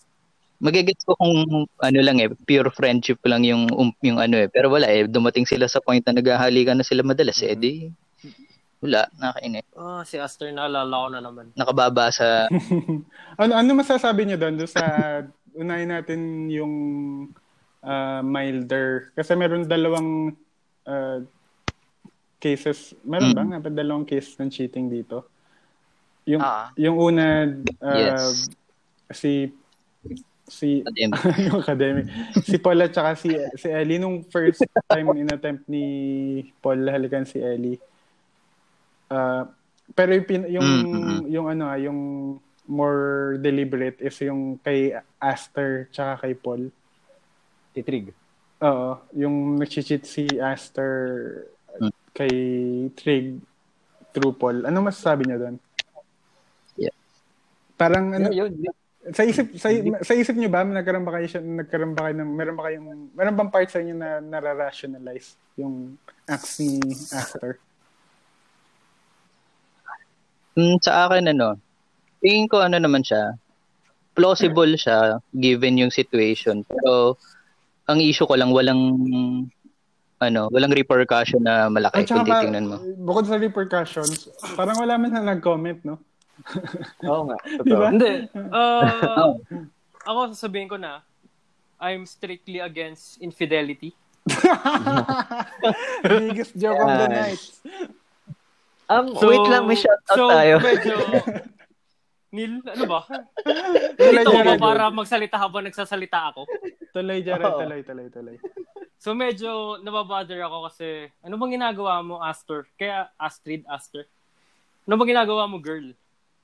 [0.62, 4.48] magigets ko kung ano lang eh, pure friendship lang yung um, yung ano eh.
[4.50, 7.90] Pero wala eh, dumating sila sa point na naghahalikan na sila madalas eh, di
[8.82, 9.62] wala, nakainis.
[9.78, 11.46] Oh, si Aster naalala ko na naman.
[11.54, 12.50] Nakababa sa
[13.42, 14.82] ano ano masasabi niyo doon doon sa
[15.54, 16.72] unahin natin yung
[18.22, 20.32] milder kasi meron dalawang
[20.82, 21.20] ah,
[22.38, 23.36] cases meron Mm.
[23.36, 25.26] ba nga dalawang case ng cheating dito
[26.24, 26.70] yung Ah.
[26.74, 27.46] yung una
[27.78, 28.48] ah, Yes.
[29.10, 29.50] si
[30.44, 31.18] si Academic.
[31.46, 32.04] yung academic
[32.42, 35.84] si Paul at saka si si Ellie nung first time in attempt ni
[36.58, 37.78] Paul halikan si Ellie
[39.06, 39.44] Ah,
[39.92, 41.20] pero yung, pin- yung Mm, mm, mm.
[41.28, 42.00] yung ano ah, yung
[42.64, 46.72] more deliberate is yung kay Aster tsaka kay Paul.
[47.72, 48.12] Titrig.
[48.62, 50.92] Oo, yung nag-cheat si Aster
[51.72, 51.92] Mm.
[52.12, 52.34] kay
[52.92, 53.40] Trig
[54.12, 54.68] through Paul.
[54.68, 55.56] Ano masasabi niyo doon?
[56.76, 56.92] Yeah.
[57.74, 58.76] Parang ano, Yun, yun.
[59.10, 59.72] sa isip sa,
[60.04, 62.86] sa isip niyo ba nagkaroon ba kayo siya nagkaroon ba kayo ng meron ba kayong
[63.16, 65.98] meron bang part sa inyo na nara-rationalize yung
[66.28, 66.78] acts ni
[67.10, 67.58] Aster?
[70.54, 71.56] Mm, sa akin ano,
[72.20, 73.34] tingin ko ano naman siya,
[74.12, 76.60] plausible siya given yung situation.
[76.62, 77.16] Pero
[77.92, 78.80] ang issue ko lang walang
[80.22, 82.76] ano, walang repercussion na malaki At kung titingnan mo.
[83.02, 85.98] bukod sa repercussions, parang wala man na nag-comment, no?
[87.10, 87.36] Oo nga.
[87.42, 87.90] Di ba?
[87.90, 87.90] Totoo.
[87.90, 88.12] Hindi.
[88.52, 89.34] Uh,
[90.06, 91.02] ako sasabihin ko na,
[91.82, 93.94] I'm strictly against infidelity.
[96.06, 97.42] Biggest joke of the night.
[98.92, 100.54] Um, wait lang, may shoutout so, tayo.
[100.60, 100.94] medyo,
[102.32, 103.00] Neil, ano ba?
[104.00, 106.48] Tuloy, Dito ba para magsalita habang nagsasalita ako?
[106.96, 107.44] Tuloy, Jared.
[107.44, 107.60] Oo.
[107.60, 108.36] Tuloy, tuloy, tuloy.
[108.96, 112.64] So medyo nababother ako kasi ano bang ginagawa mo, Astor?
[112.80, 114.08] Kaya Astrid, Astor.
[114.88, 115.92] Ano bang ginagawa mo, girl?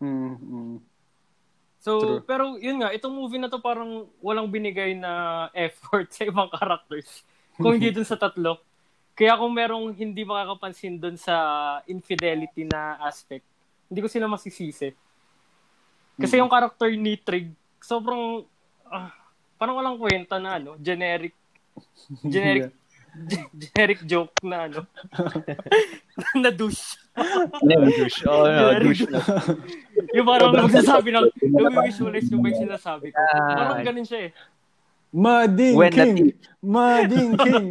[0.03, 0.77] Mm, mm.
[1.79, 2.21] So, True.
[2.27, 7.23] pero yun nga, itong movie na to parang walang binigay na effort sa ibang characters.
[7.55, 8.59] Kung hindi dun sa tatlo.
[9.15, 11.35] Kaya kung merong hindi makakapansin dun sa
[11.91, 13.43] infidelity na aspect,
[13.91, 14.95] hindi ko sila masisisi.
[16.19, 18.43] Kasi yung character ni Trig, sobrang,
[18.91, 19.15] ah,
[19.55, 21.33] parang walang kwenta na, ano, generic,
[22.27, 22.75] generic
[23.63, 24.81] generic joke na ano.
[26.43, 26.97] na douche.
[27.17, 28.23] douche.
[28.27, 29.21] Oh, no, douche na.
[30.15, 33.19] Yung parang nagsasabi ng, nag-visualize yung ba yung sinasabi ko.
[33.19, 34.33] Parang ganun siya eh.
[35.09, 36.17] Mading When King.
[36.61, 37.67] Mading King.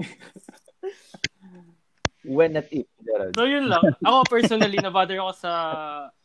[2.28, 2.90] When not if.
[3.38, 3.80] So yun lang.
[4.04, 5.54] Ako personally, na-bother ako sa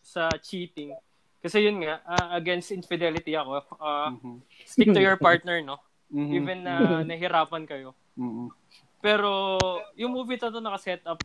[0.03, 0.97] sa cheating.
[1.43, 3.67] Kasi yun nga, ah, against infidelity ako.
[3.83, 4.39] Ah, Mhm.
[4.63, 5.83] stick to your partner, no?
[6.15, 6.33] Mhm.
[6.39, 6.75] Even na
[7.11, 7.99] nahirapan kayo.
[8.15, 8.55] Mhm.
[9.03, 9.31] Pero
[9.99, 11.19] yung movie to, to nakaset up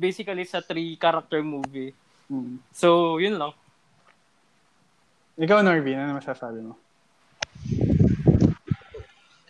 [0.00, 1.92] basically sa three character movie.
[2.32, 2.56] Mhm.
[2.72, 3.52] So, yun lang.
[5.34, 6.78] Ikaw, Norby, ano masasabi mo?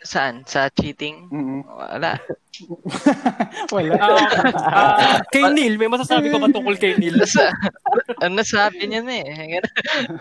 [0.05, 0.45] Saan?
[0.45, 1.33] Sa cheating?
[1.33, 1.65] Mhm.
[1.65, 2.13] Wala.
[3.75, 3.95] Wala.
[3.99, 4.21] Ah,
[4.71, 7.17] ah, kay Neil, may masasabi ko ba tungkol kay Neil?
[7.17, 7.51] Nasa,
[8.21, 9.59] ano sabi niya na eh.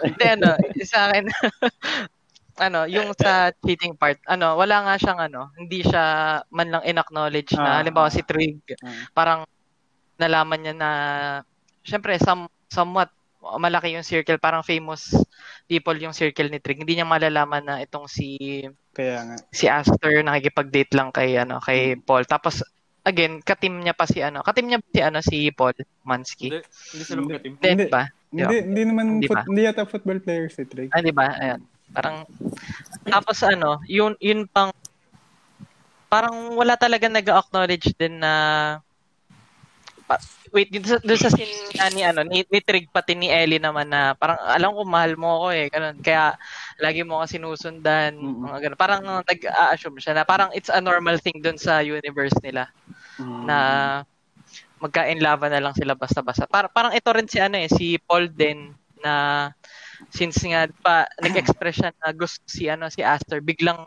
[0.08, 0.56] Hindi ano,
[0.88, 1.24] sa akin,
[2.66, 6.04] ano, yung sa cheating part, ano, wala nga siyang ano, hindi siya
[6.50, 7.78] man lang in-acknowledge na, Ah.
[7.84, 9.12] halimbawa si Trig, Ah.
[9.12, 9.42] parang
[10.18, 10.90] nalaman niya na,
[11.84, 13.12] syempre, some, somewhat,
[13.60, 15.12] malaki yung circle, parang famous
[15.68, 16.80] people yung circle ni Trig.
[16.80, 18.64] Hindi niya malalaman na itong si
[18.96, 19.36] Kaya nga.
[19.52, 22.24] si Aster nakikipag-date lang kay ano kay Paul.
[22.24, 22.64] Tapos
[23.04, 25.76] again, katim niya pa si ano, katim niya pa si ano si Paul
[26.08, 26.48] Mansky.
[26.50, 26.64] Hindi,
[26.96, 27.52] hindi sila magkatim.
[27.60, 27.86] Hindi Hindi.
[27.91, 28.04] ba?
[28.34, 30.89] Hindi, hindi naman, Hindi foot, hindi yata football player si Trey.
[30.89, 31.38] Ah, di ba?
[31.38, 31.62] Ayan.
[31.94, 32.26] Parang
[33.06, 34.74] tapos ano, yun yun pang
[36.10, 38.34] parang wala talaga nag-acknowledge din na
[40.14, 43.34] pa, wait, dito sa, dito sa scene nga ni ano, ni, ni Trig pati ni
[43.34, 45.97] Ellie naman na parang alam ko mahal mo ako eh, ganun.
[46.05, 46.38] Kaya
[46.78, 48.45] lagi mo ka sinusundan, Mm-mm.
[48.45, 48.80] mga ganun.
[48.80, 52.70] Parang nag-a-assume siya na parang it's a normal thing dun sa universe nila.
[53.14, 53.45] Mhm.
[53.45, 53.57] na
[54.82, 56.49] magka-inlava na lang sila basta-basta.
[56.49, 59.47] Para, parang ito rin si ano eh, si Paul din na
[60.11, 63.80] since nga pa nag-express siya na gusto si ano si Aster biglang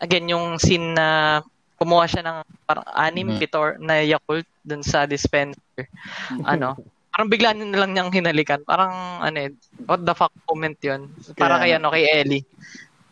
[0.00, 1.40] again yung scene na
[1.76, 3.38] kumuha siya ng parang anim Mhm.
[3.38, 5.86] bitor na Yakult dun sa dispenser.
[6.44, 6.76] ano,
[7.12, 8.60] parang bigla na lang niyang hinalikan.
[8.64, 9.52] Parang ano eh,
[9.84, 11.08] what the fuck comment 'yun.
[11.36, 12.44] Para kay ano kay Ellie.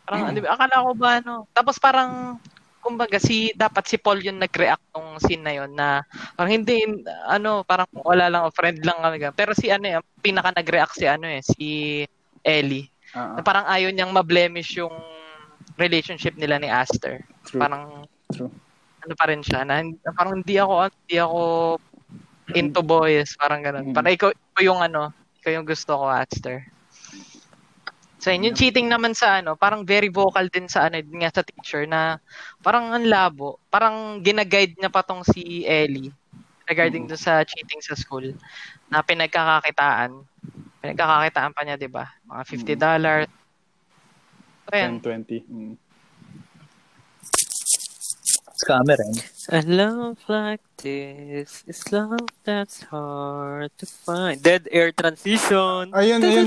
[0.05, 1.35] Parang ba, akala ko ba ano.
[1.53, 2.37] Tapos parang
[2.85, 6.05] kumbaga si dapat si Paul yung nag-react nung scene na yon na
[6.37, 6.85] parang hindi
[7.25, 11.25] ano parang wala lang friend lang kami pero si ano eh, pinaka nag-react si ano
[11.25, 11.69] eh si
[12.45, 14.93] Ellie Ah, na parang ayaw niyang ma-blemish yung
[15.81, 17.57] relationship nila ni Aster true.
[17.57, 18.05] parang
[18.35, 18.53] True.
[19.05, 19.85] ano pa rin siya na
[20.17, 21.41] parang hindi ako hindi ako
[22.57, 23.95] into boys parang ganun Mm.
[23.95, 26.65] parang ikaw, ikaw yung ano ikaw yung gusto ko Aster
[28.25, 31.45] So, yun, yung cheating naman sa ano, parang very vocal din sa ano, nga sa
[31.45, 32.17] teacher na
[32.65, 33.61] parang ang labo.
[33.69, 36.09] Parang ginaguide niya pa tong si Ellie
[36.65, 38.33] regarding do sa cheating sa school
[38.89, 40.25] na pinagkakakitaan.
[40.81, 42.09] Pinagkakakitaan pa niya, 'di ba?
[42.25, 43.29] Mga 50 dollars.
[44.65, 45.05] So, yun.
[45.05, 45.45] 10, 20.
[45.45, 45.75] Mm.
[48.55, 49.15] Scammer eh.
[49.51, 54.39] A love like this is love that's hard to find.
[54.39, 55.91] Dead air transition.
[55.91, 56.47] Ayun, ayun.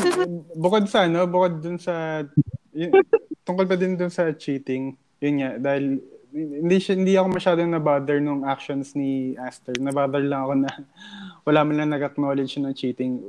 [0.56, 2.24] Bukod sa ano, bukod dun sa,
[2.72, 2.96] yun,
[3.44, 6.00] tungkol pa din dun sa cheating, yun nga, dahil
[6.32, 9.76] hindi hindi ako masyadong na-bother nung actions ni Aster.
[9.76, 10.72] Na-bother lang ako na
[11.48, 13.20] wala man lang nag-acknowledge ng cheating.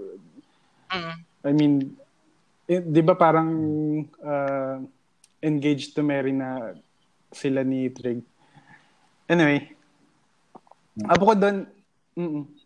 [0.94, 1.14] Mm.
[1.42, 1.74] I mean,
[2.70, 3.50] eh, di ba parang
[4.22, 4.78] uh,
[5.42, 6.78] engaged to marry na
[7.34, 8.22] sila ni Trig?
[9.28, 9.76] Anyway,
[11.04, 11.68] ah, bukod doon,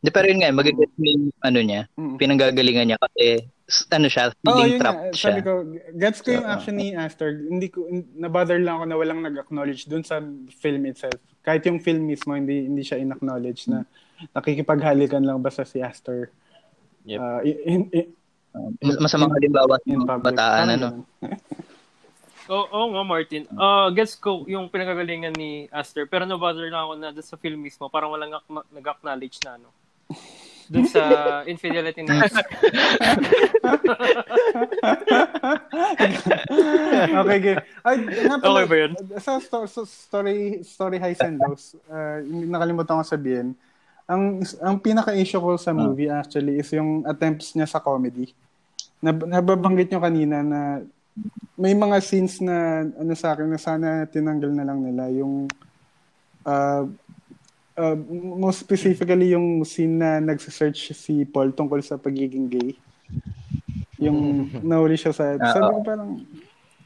[0.03, 3.45] Di, pero yun nga, magiging yung ano niya, mm pinanggagalingan niya kasi
[3.93, 4.81] ano siya, feeling yun nga.
[4.81, 5.29] trapped siya.
[5.29, 5.53] Sabi ko,
[5.93, 7.31] gets ko yung action ni Aster.
[7.37, 7.85] Hindi ko,
[8.17, 10.25] na-bother lang ako na walang nag-acknowledge dun sa
[10.57, 11.21] film itself.
[11.45, 13.85] Kahit yung film mismo, hindi hindi siya in-acknowledge na
[14.33, 16.33] nakikipaghalikan lang basta si Aster.
[17.05, 17.19] Yep.
[17.21, 18.05] uh, in, in,
[18.81, 20.89] mas- masamang halimbawa in ng bataan, ano.
[22.53, 23.49] Oo oh, nga, Martin.
[23.57, 26.05] Uh, gets ko yung pinagagalingan ni Aster.
[26.05, 29.73] Pero no-bother lang ako na doon sa film mismo, parang walang ak- nag-acknowledge na ano.
[30.69, 31.01] Doon sa
[31.53, 32.45] infidelity Aster.
[37.25, 37.65] okay, good.
[37.89, 38.93] Ay, nga pala, Okay ba yun?
[39.17, 43.57] Sa, sto- sa story, story highs and lows, uh, nakalimutan ko sabihin,
[44.05, 48.29] ang ang pinaka-issue ko sa movie actually is yung attempts niya sa comedy.
[49.01, 50.85] Nab- nababanggit nyo kanina na
[51.59, 55.47] may mga scenes na ano sa akin na sana tinanggal na lang nila yung
[56.49, 56.85] uh,
[57.77, 57.97] uh,
[58.37, 62.75] most specifically yung scene na nagse-search si Paul tungkol sa pagiging gay.
[64.03, 65.39] Yung nahuli siya sa...
[65.39, 66.11] Ah, sabi ko parang...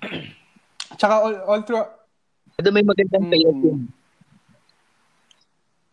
[1.00, 1.86] Tsaka all, all through...
[2.60, 3.32] Ito may magandang Mm.
[3.32, 3.60] payoff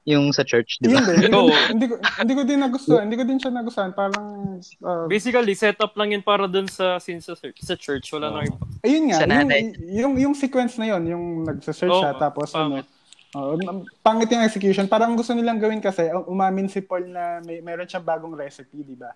[0.03, 1.07] yung, sa church, di Yun ba?
[1.07, 1.15] din.
[1.15, 1.39] Hindi, ko,
[1.71, 3.01] hindi, ko, hindi ko din nagustuhan.
[3.03, 3.91] Hindi ko din siya nagustuhan.
[3.91, 4.25] Parang...
[4.59, 8.11] uh, Basically, set up lang yun para doon sa scene sa, church- sa church.
[8.11, 8.59] Wala na iba.
[8.81, 9.17] ayun nga.
[9.17, 9.49] Sa Yung,
[9.89, 12.11] yung, yung sequence na yon yung nagsa-search Oo, siya.
[12.15, 12.83] Tapos ano...
[12.83, 12.87] pangit.
[13.33, 14.85] Oh, m- pangit yung execution.
[14.85, 18.83] Parang gusto nilang gawin kasi, um- umamin si Paul na may meron siyang bagong recipe,
[18.83, 19.09] di ba?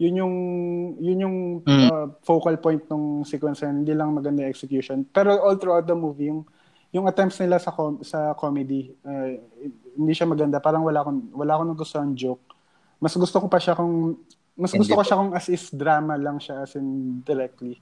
[0.00, 0.34] Yun yung
[0.98, 1.86] yun yung Mm.
[1.86, 3.76] uh, focal point ng sequence na yun.
[3.78, 5.06] hindi lang maganda yung execution.
[5.06, 6.42] Pero all throughout the movie, yung
[6.92, 9.32] yung attempts nila sa com- sa comedy, uh,
[9.94, 10.60] hindi siya maganda.
[10.60, 12.44] Parang wala akong wala akong nagustuhan joke.
[13.00, 14.14] Mas gusto ko pa siya kung
[14.52, 17.80] mas gusto ko siya kung as if drama lang siya as in directly.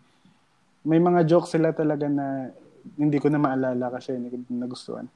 [0.80, 2.54] May mga jokes sila talaga na
[2.96, 5.10] hindi ko na maalala kasi hindi ko nagustuhan.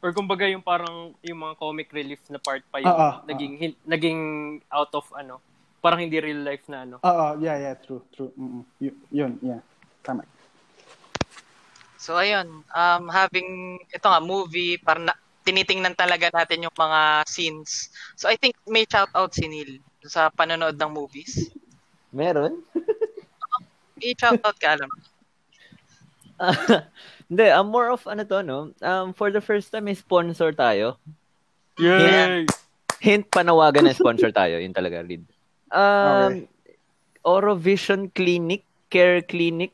[0.00, 3.52] Or kumbaga yung parang yung mga comic relief na part pa yung Ah, ah, naging
[3.56, 4.20] hin- naging
[4.68, 5.40] out of ano,
[5.80, 6.96] parang hindi real life na ano.
[7.00, 8.32] Oo, yeah, yeah, true, true.
[8.78, 9.60] Y- yun, yeah.
[10.00, 10.24] Tama.
[12.00, 15.12] So ayun, um having ito nga movie para na,
[15.44, 17.92] tinitingnan talaga natin yung mga scenes.
[18.16, 21.52] So I think may shout out si Neil sa panonood ng movies.
[22.08, 22.64] Meron?
[24.00, 24.90] May shout out ka alam.
[27.30, 28.72] Hindi, um, more of ano to, no?
[28.80, 30.96] Um, for the first time, may sponsor tayo.
[31.78, 32.48] Yay!
[32.98, 34.58] Hint, panawagan na sponsor tayo.
[34.58, 35.22] Yun talaga, read.
[35.70, 36.50] Um,
[37.22, 39.70] Orovision Clinic, Care Clinic.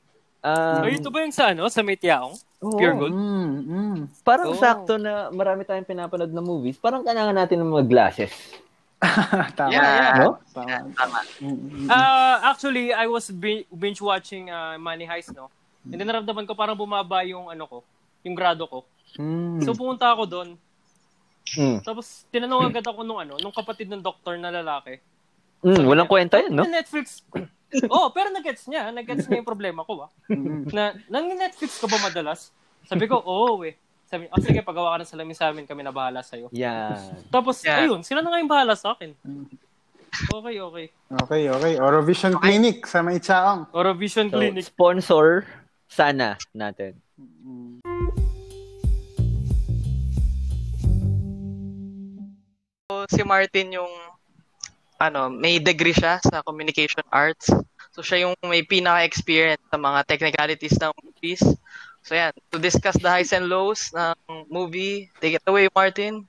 [0.46, 2.34] Um, Ay, ito ba yung sa ano, sa Metiaong?
[2.62, 3.12] oo, Pure Gold?
[3.12, 3.96] Mm, mm.
[4.22, 4.54] Parang Oh.
[4.54, 6.78] sakto na marami tayong pinapanood na movies.
[6.78, 8.30] Parang kailangan natin ng mga glasses.
[9.58, 9.68] Tama.
[9.68, 10.14] Yeah, yeah.
[10.22, 10.38] No?
[10.54, 10.86] Tama.
[10.94, 11.18] Tama.
[11.42, 15.50] Mm, mm, Uh, actually, I was bi- binge watching uh, Money Heist, no?
[15.84, 17.78] And then naramdaman ko parang bumaba yung ano ko,
[18.22, 18.78] yung grado ko.
[19.18, 19.62] Mm.
[19.62, 20.48] So pumunta ako doon.
[21.52, 21.78] Mm.
[21.80, 24.98] Tapos tinanong agad ako nung ano, nung kapatid ng doktor na lalaki.
[25.64, 26.64] Mm, walang kwenta yun, no?
[26.64, 27.24] Na Netflix.
[27.94, 28.92] oh, pero nag-gets niya.
[28.92, 30.10] Nag-gets niya yung problema ko, ah.
[30.28, 30.70] mm.
[30.70, 32.52] Na, nang Netflix ka ba madalas?
[32.86, 33.74] Sabi ko, oo eh.
[34.06, 36.46] Sabi, oh, sige, pagawa ka ng salamin sa amin, kami na bahala sa'yo.
[36.54, 37.26] Yan.
[37.26, 37.90] Tapos, Yeah.
[37.90, 39.10] ayun, sila na nga yung bahala sa akin.
[40.30, 40.86] Okay, okay.
[41.26, 41.74] Okay, okay.
[41.82, 43.66] Orovision Clinic sa May Chaong.
[43.74, 44.62] Orovision So, Clinic.
[44.64, 45.42] sponsor
[45.90, 46.96] sana natin.
[52.86, 53.90] So, si Martin yung
[54.96, 57.52] ano, may degree siya sa communication arts.
[57.92, 61.42] So siya yung may pinaka-experience sa mga technicalities ng movies.
[62.06, 66.24] So yan, to discuss the highs and lows ng movie, take it away Martin.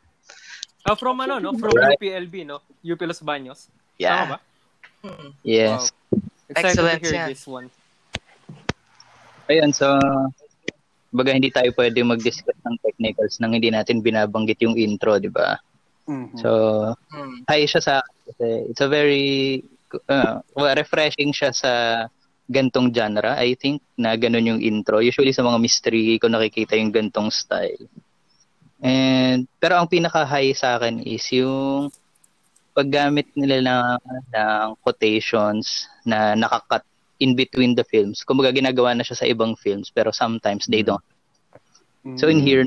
[0.87, 1.51] Ah, from ano, no?
[1.53, 1.99] From Right.
[1.99, 2.63] UPLB, no?
[2.79, 3.67] UP Los Baños.
[3.67, 4.25] Tama Yeah.
[4.31, 4.37] ba?
[5.43, 5.91] Yes.
[6.47, 7.27] Excited Excellent to hear yan.
[7.27, 7.67] this one.
[9.47, 9.87] Ayun, so,
[11.11, 15.59] baga hindi tayo pwede mag-discuss ng technicals nang hindi natin binabanggit yung intro, di ba?
[16.07, 16.39] Mhm.
[16.39, 16.51] So,
[17.11, 17.43] Hmm.
[17.47, 17.95] high siya sa
[18.27, 19.63] kasi it's a very
[20.07, 21.71] uh, well, refreshing siya sa
[22.47, 25.03] gantong genre, I think, na ganun yung intro.
[25.03, 27.87] Usually sa mga mystery ko nakikita yung gantong style.
[28.79, 31.91] And, pero ang pinaka-high sa akin is yung
[32.77, 33.87] paggamit nila ng,
[34.31, 36.85] ng quotations na nakakat
[37.19, 38.21] in between the films.
[38.21, 41.03] Kumbaga ginagawa na siya sa ibang films pero sometimes they don't.
[42.15, 42.63] So in here,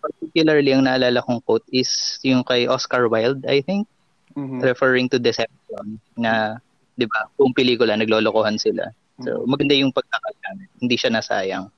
[0.00, 3.86] particularly ang naalala kong quote is yung kay Oscar Wilde, I think,
[4.34, 4.64] Mhm.
[4.64, 6.58] referring to Deception na,
[6.96, 8.88] di ba, kung pelikula, naglolokohan sila.
[9.20, 10.68] So, maganda yung pagkakagamit.
[10.80, 11.68] Hindi siya nasayang.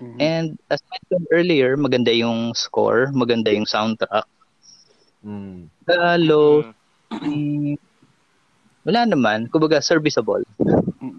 [0.00, 0.16] Mhm.
[0.16, 4.24] And as mentioned earlier, maganda yung score, maganda yung soundtrack.
[5.20, 5.68] Mm.
[5.84, 6.72] Lalo,
[7.12, 7.76] mm,
[8.88, 9.52] wala naman.
[9.52, 10.40] Kumbaga, serviceable.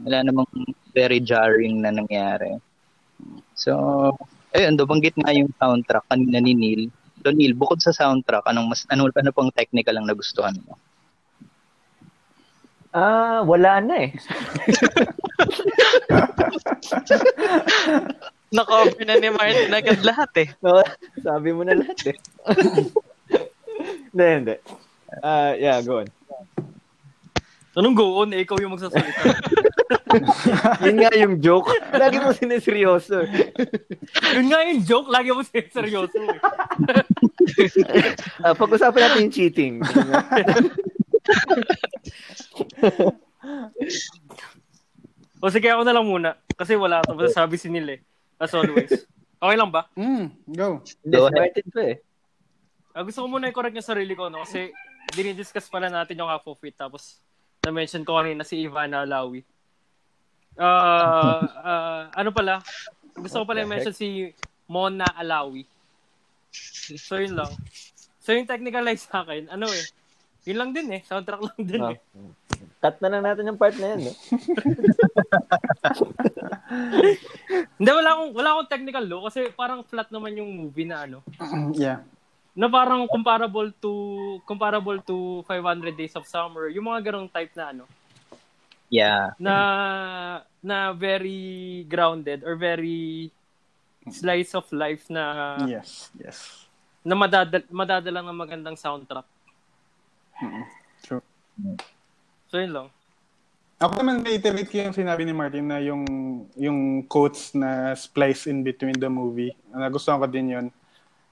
[0.02, 0.50] Wala namang
[0.98, 2.58] very jarring na nangyari.
[3.54, 4.18] So,
[4.56, 6.84] ayun, dubanggit nga yung soundtrack kanina ni Neil.
[7.22, 10.78] So, Neil, bukod sa soundtrack, anong mas, ano, ano pang technical ang nagustuhan mo?
[12.92, 14.12] Ah, wala na eh.
[18.52, 20.48] Na-cover na ni Martin agad lahat eh.
[20.64, 20.84] No,
[21.24, 22.18] sabi mo na lahat eh.
[24.12, 24.56] Hindi, hindi.
[25.24, 26.12] Ah, yeah, go on.
[27.72, 28.36] Anong go on?
[28.36, 29.22] Eh, ikaw yung magsasalita.
[30.84, 31.72] Yun nga yung joke.
[31.96, 33.24] Lagi mo sineseryoso.
[34.36, 36.18] Yun nga yung joke, lagi mo seryoso.
[36.20, 36.36] Eh.
[38.42, 39.74] Ah, pag-usapan natin yung cheating.
[45.42, 46.30] O sige, ako na lang muna.
[46.54, 47.18] Kasi wala ito.
[47.18, 48.00] Masasabi si Neil eh.
[48.40, 49.06] As always.
[49.42, 49.90] Okay lang ba?
[49.98, 50.86] Mm, go.
[51.02, 51.96] Hindi, Go si Martin to eh.
[52.94, 54.46] Ah, gusto ko muna i-correct yung sarili ko, no?
[54.46, 54.70] Kasi
[55.18, 56.78] dinidiscuss pala natin yung half of it.
[56.78, 57.20] Tapos,
[57.62, 59.46] na-mention ko kanina si Ivana Alawi.
[60.58, 62.58] Ah, ah, ano pala?
[63.14, 64.34] Gusto ko pala i-mention si
[64.66, 65.64] Mona Alawi.
[66.98, 67.54] So, yun lang.
[68.18, 69.86] So, yung technical line sa akin, ano eh,
[70.50, 71.02] yun lang din eh.
[71.06, 71.94] Soundtrack lang din Ah.
[71.94, 72.00] eh.
[72.82, 74.10] Cut na lang natin yung part na yan.
[74.10, 74.16] Eh.
[77.78, 81.22] Hindi, wala akong, wala akong technical low kasi parang flat naman yung movie na ano.
[81.78, 82.02] yeah.
[82.52, 83.92] Na parang comparable to
[84.44, 86.68] comparable to 500 Days of Summer.
[86.68, 87.86] Yung mga ganong type na ano.
[88.92, 89.32] Yeah.
[89.40, 89.56] na
[90.60, 93.32] na very grounded or very
[94.12, 96.68] slice of life na Yes, yes.
[97.00, 99.24] na madadal madadala ng magandang soundtrack.
[101.08, 101.24] True.
[102.52, 102.88] So yun lang.
[103.82, 106.04] Ako naman reiterate ko yung sinabi ni Martin na yung
[106.60, 109.56] yung quotes na splice in between the movie.
[109.72, 110.68] Nagustuhan ko din yun.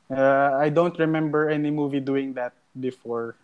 [0.09, 3.37] Uh, I don't remember any movie doing that before.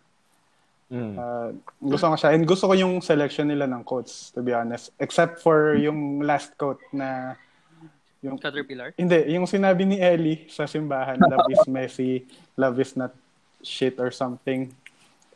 [0.90, 1.14] Mm.
[1.18, 1.50] Uh,
[1.82, 2.34] gusto ko siya.
[2.34, 4.90] And gusto ko yung selection nila ng quotes, to be honest.
[4.98, 7.34] Except for yung last quote na
[8.22, 8.94] yung Caterpillar.
[8.98, 12.26] hindi, yung sinabi ni Ellie sa simbahan, love is messy,
[12.58, 13.14] love is not
[13.62, 14.70] shit or something.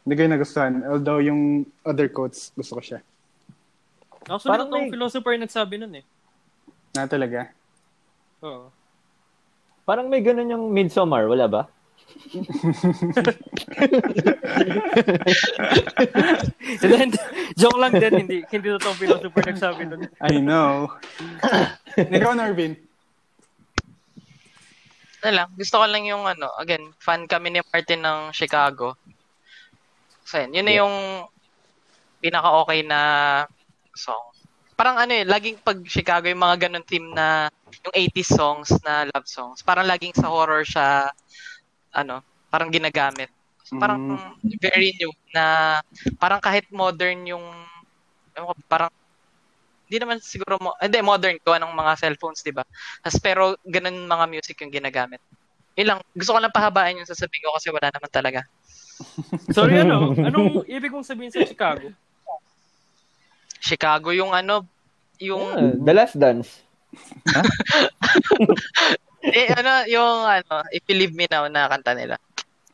[0.02, 0.74] Hindi ko yung nagustuhan.
[0.86, 3.00] Although yung other quotes, gusto ko siya.
[4.26, 6.04] Actually, Parang may- philosopher yung nagsabi nun eh.
[6.94, 7.50] Na talaga.
[8.42, 8.70] Oo.
[9.90, 11.66] Parang may ganun yung Midsommar, wala ba?
[16.78, 17.10] Then,
[17.58, 20.06] joke lang din, hindi, hindi totoong philosopher nagsabi nun.
[20.22, 20.94] I know.
[22.14, 22.78] Ikaw, Narvin.
[25.26, 28.94] Ano lang, gusto ko lang yung ano, again, fan kami ni Martin ng Chicago.
[30.22, 31.26] So, yun, yun na yung
[32.22, 33.00] pinaka-okay na
[33.98, 34.29] song.
[34.80, 37.52] Parang ano eh, laging pag Chicago yung mga ganun theme na
[37.84, 39.60] yung 80s songs na love songs.
[39.60, 41.12] Parang laging sa horror siya,
[41.92, 43.28] ano, parang ginagamit.
[43.60, 44.00] So, parang
[44.56, 45.76] very new na
[46.16, 47.44] parang kahit modern yung
[48.72, 48.88] parang
[49.84, 52.64] hindi naman siguro mo hindi modern ko ng mga cellphones, 'di ba?
[53.20, 55.20] Pero ganun mga music yung ginagamit.
[55.76, 58.40] Yun lang, gusto ko lang pahabaan yung sasabihin ko kasi wala naman talaga.
[59.52, 60.16] Sorry, ano?
[60.26, 61.92] Anong ibig kong sabihin sa Chicago?
[63.60, 64.64] Chicago yung ano,
[65.20, 66.64] yung Ah, The Last Dance.
[69.30, 72.16] eh ano, yung ano, If You Leave Me Now na kanta nila.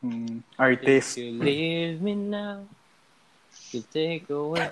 [0.01, 1.19] Mm, artist.
[1.19, 2.63] You leave me now.
[3.73, 4.71] You take away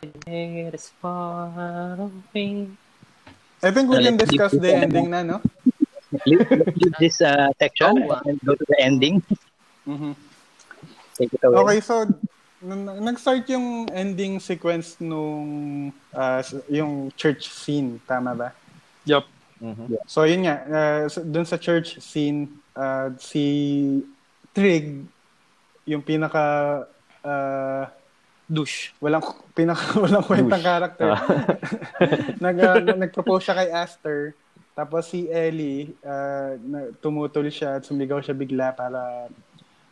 [0.72, 1.52] this far
[2.00, 2.72] away.
[3.60, 5.42] I think we can discuss the ending na, no?
[6.24, 6.48] Leave,
[7.02, 8.22] this uh, section Oh, wow.
[8.24, 9.20] and go to the ending.
[9.84, 10.16] Mhm.
[11.18, 11.60] Take it away.
[11.60, 12.08] Okay, so
[12.62, 15.48] nag-start yung ending sequence nung
[16.12, 18.50] ah, s- yung church scene, tama ba?
[19.04, 19.28] Yup.
[19.60, 19.96] Mhm.
[20.06, 23.44] So yun nga, uh, dun sa church scene, ah, si
[24.52, 25.04] Trig,
[25.84, 26.44] yung pinaka
[27.22, 27.92] ah,
[28.46, 28.94] Douche.
[29.02, 29.26] walang
[29.58, 31.10] pinaka walang kwentang character.
[32.44, 34.20] Nag ah, nag-propose siya kay Aster.
[34.76, 39.28] Tapos si Ellie, ah, na, tumutol siya at sumigaw siya bigla para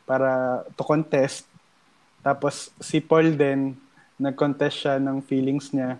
[0.06, 0.30] para
[0.76, 1.48] to contest.
[2.24, 3.76] Tapos si Paul din,
[4.16, 6.00] nag-contest siya ng feelings niya.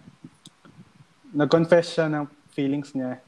[1.36, 3.20] Nag-confess siya ng feelings niya.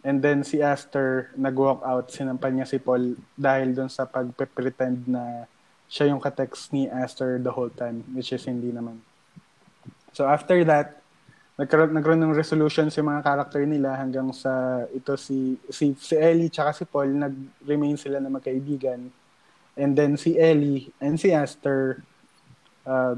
[0.00, 5.44] And then si Aster nag-walk out, sinampan niya si Paul dahil doon sa pag-pretend na
[5.84, 9.04] siya yung katext ni Aster the whole time, which is hindi naman.
[10.16, 11.04] So after that,
[11.60, 16.48] nagkaroon, nagkaroon ng resolution si mga character nila hanggang sa ito si si si Ellie
[16.48, 19.12] tsaka si Paul nag-remain sila na magkaibigan.
[19.76, 22.00] And then si Ellie and si Aster
[22.88, 23.14] uh,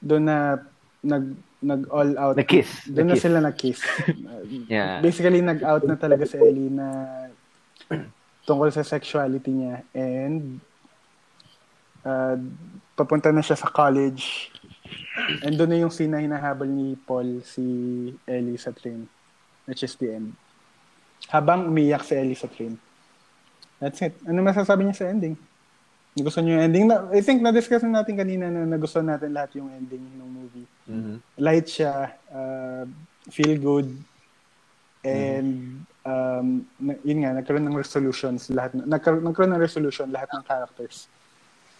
[0.00, 0.58] doon na
[1.00, 1.24] nag
[1.58, 2.34] nag all out.
[2.34, 2.86] Nag-kiss.
[2.86, 3.22] Doon na Nag-kiss.
[3.22, 3.80] sila nag-kiss.
[4.28, 4.98] Uh, Yeah.
[4.98, 6.86] Basically nag-out na talaga si Ellie na
[8.44, 10.62] tungkol sa sexuality niya and
[12.02, 12.36] uh,
[12.94, 14.48] papunta na siya sa college
[15.44, 17.64] and doon na yung scene na hinahabol ni Paul si
[18.24, 19.04] Ellie sa train
[19.66, 20.32] which is the end
[21.28, 22.80] habang umiyak si Ellie sa train
[23.76, 25.36] that's it ano masasabi niya sa ending
[26.16, 29.58] gusto niyo yung ending na, I think na-discuss na natin kanina na nagustuhan natin lahat
[29.60, 31.16] yung ending ng movie Mhm.
[31.36, 32.88] light siya, uh,
[33.28, 33.92] feel good,
[35.04, 40.44] and um, na- yun nga, nagkaroon ng resolutions lahat, nagkaroon, nagkaroon ng resolution lahat ng
[40.48, 41.06] characters.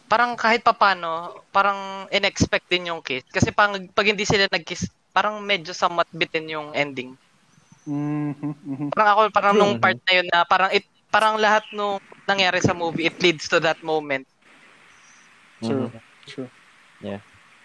[0.08, 3.24] Parang kahit papano, parang in-expect din yung kiss.
[3.28, 7.12] Kasi pag, pag hindi sila nag-kiss, parang medyo somewhat bitin yung ending.
[7.84, 8.88] Mhm, mhm.
[8.92, 9.60] Parang ako, parang True.
[9.60, 13.48] nung part na yun na parang it, parang lahat nung nangyari sa movie, it leads
[13.48, 14.28] to that moment.
[15.58, 16.00] True, Mhm.
[16.28, 16.50] true.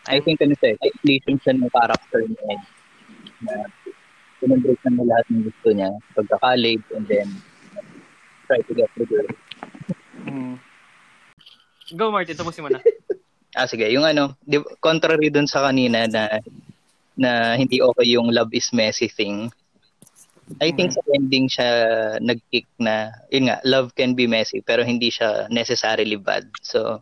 [0.04, 2.44] I think ano siya, eh, completion siya ng character niya.
[2.52, 2.62] eh.
[3.44, 3.54] Na
[4.44, 7.28] pinag-break na niya lahat ng gusto niya pagka-college and then
[8.52, 9.28] try to get the girl.
[10.28, 10.56] Mm.
[11.96, 12.36] Go, Martin.
[12.36, 12.80] Tapusin mo na.
[13.54, 13.86] Ah, sige.
[13.94, 16.42] Yung ano, di, contrary dun sa kanina na
[17.14, 19.46] na hindi okay yung love is messy thing.
[20.62, 21.70] I think sa ending siya
[22.20, 26.48] nag-kick na, yun nga, love can be messy pero hindi siya necessarily bad.
[26.62, 27.02] So,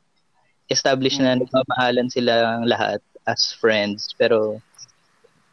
[0.69, 4.61] establish na nagmamahalan silang lahat as friends pero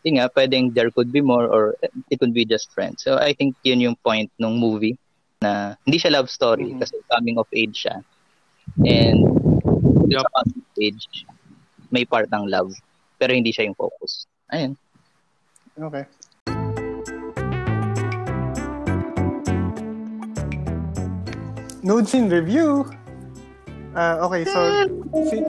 [0.07, 1.74] yun nga, pwedeng there could be more or
[2.09, 3.03] it could be just friends.
[3.03, 4.97] So, I think yun yung point ng movie
[5.43, 6.80] na hindi siya love story Mhm.
[6.82, 8.03] kasi coming of age siya.
[8.84, 9.26] And
[10.12, 11.05] sa coming of age,
[11.91, 12.72] may part ng love
[13.18, 14.28] pero hindi siya yung focus.
[14.55, 14.78] Ayun.
[15.78, 16.05] Okay.
[21.89, 22.84] Nudes in review.
[23.97, 24.61] Ah, okay, so
[25.24, 25.41] si,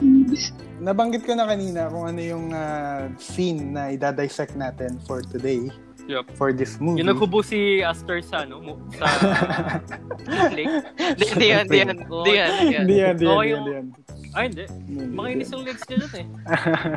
[0.80, 5.68] nabanggit ko na kanina kung ano yung ah, scene na idadissect natin for today.
[6.08, 6.24] Yup.
[6.40, 7.04] For this movie.
[7.04, 9.04] Yung naghubo si Aster sa, ano, mo- sa
[10.56, 10.80] lake.
[11.28, 11.88] Hindi, yan, hindi yan.
[12.08, 12.82] Hindi yan, hindi yan.
[12.88, 13.86] Hindi yan, hindi yan.
[14.32, 14.64] Ay, hindi.
[15.12, 16.26] Makinis yung legs niya dun eh.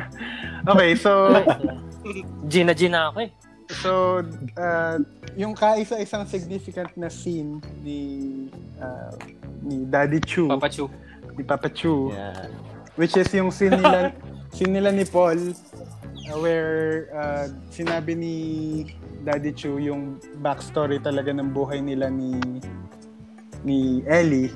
[0.72, 1.10] okay, so
[2.50, 3.30] Gina, Gina ako eh.
[3.80, 4.20] so
[4.60, 4.96] uh,
[5.34, 8.00] yung kaisa-isang significant na scene ni
[8.78, 9.14] uh,
[9.64, 10.86] ni Daddy Chu, Papa Chu.
[11.34, 12.46] ni Papa Chu, Yeah.
[12.94, 14.12] which is yung scene nila
[14.54, 18.34] scene nila ni Paul uh, where uh, sinabi ni
[19.24, 22.36] Daddy Chu yung backstory talaga ng buhay nila ni
[23.64, 24.52] ni Ellie.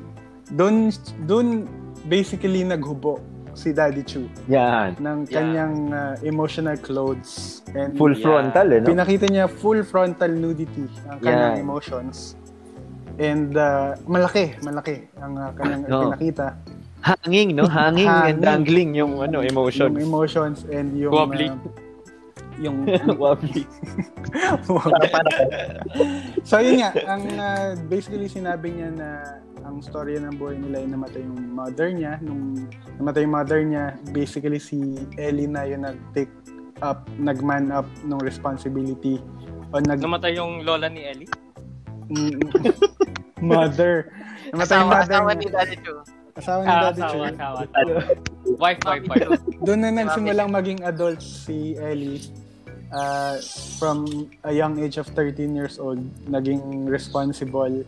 [0.52, 0.92] Doon
[1.24, 1.64] doon
[2.06, 3.20] basically naghubo
[3.52, 4.94] si Daddy Chu Yan.
[5.00, 5.34] ng Yeah.
[5.34, 8.22] kanyang uh, emotional clothes and Full Yeah.
[8.22, 8.86] frontal, eh, no?
[8.86, 11.64] pinakita niya full frontal nudity ang kanyang Yeah.
[11.66, 12.38] emotions.
[13.18, 16.10] And uh, malaki, malaki ang uh, kanyang No.
[16.10, 16.54] pinakita.
[17.02, 17.66] Hanging, no?
[17.66, 18.42] Hanging, and Hanging.
[18.42, 19.90] dangling yung ano, emotions.
[19.90, 21.10] Yung emotions and yung...
[21.14, 21.50] Wobbly.
[21.50, 21.58] uh,
[22.58, 22.86] yung...
[23.22, 23.62] Wobbly.
[26.48, 29.08] so yun nga, ang uh, basically sinabi niya na
[29.62, 32.18] ang storya ng buhay nila ay namatay yung mother niya.
[32.22, 32.66] Nung
[32.98, 34.78] namatay yung mother niya, basically si
[35.18, 36.30] Ellie na yung nag-take
[36.82, 39.18] up, nag-man up ng responsibility
[39.70, 41.30] o nag Namatay yung lola ni Ellie.
[42.08, 42.36] Mm,
[43.44, 44.12] mother.
[44.50, 45.92] Namatay Asawa, mother asawa ni Daddy Chu.
[46.34, 47.20] Asawa ni Ah, Daddy asawa, Chu.
[47.36, 48.00] asawa, asawa.
[48.58, 49.28] Wife, wife, wife.
[49.62, 52.24] Doon na nagsimulang maging adult si Ellie.
[52.88, 53.36] Uh,
[53.76, 54.08] from
[54.48, 57.84] a young age of 13 years old, naging responsible.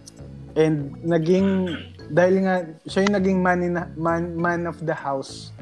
[0.60, 1.72] And naging,
[2.12, 5.56] dahil nga, siya yung naging man, in, man, man of the house.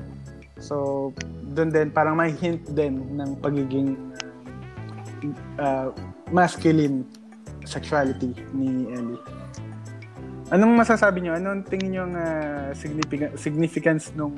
[0.58, 1.14] So,
[1.54, 3.94] doon din, parang may hint din ng pagiging
[5.62, 5.94] uh,
[6.34, 7.06] masculine
[7.68, 9.20] sexuality ni Ellie.
[10.48, 11.36] Anong masasabi nyo?
[11.36, 14.32] Anong tingin nyo ang uh, significa- significance nung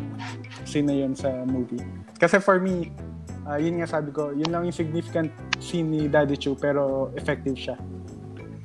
[0.67, 1.79] scene na yun sa movie?
[2.19, 2.91] Kasi for me,
[3.47, 5.31] uh, yun nga sabi ko, yun lang yung significant
[5.63, 7.79] scene ni Daddy Chu pero effective siya.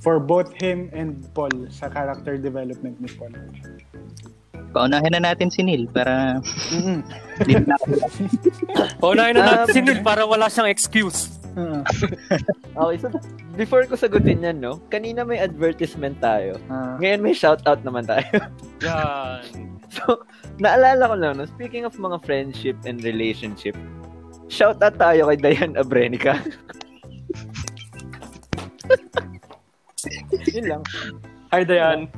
[0.02, 3.34] For both him and Paul sa character development ni Paul.
[4.74, 6.42] Paunahin na natin si Neil para
[6.74, 7.00] Mm-hmm.
[9.02, 11.45] Paunahin na natin si Neil para wala siyang excuse.
[11.56, 11.82] Uh,
[12.76, 13.08] Okay, so
[13.56, 14.84] before ko sagutin yan, no?
[14.92, 16.60] Kanina may advertisement tayo.
[16.68, 18.28] uh, Ngayon may shoutout naman tayo.
[18.84, 19.80] Yan.
[19.88, 20.28] So,
[20.60, 21.48] naalala ko lang, no?
[21.48, 23.80] speaking of mga friendship and relationship,
[24.52, 26.36] shoutout tayo kay Dayan Abrenica.
[30.52, 30.84] Yun lang.
[31.56, 32.12] Hi, Dayan.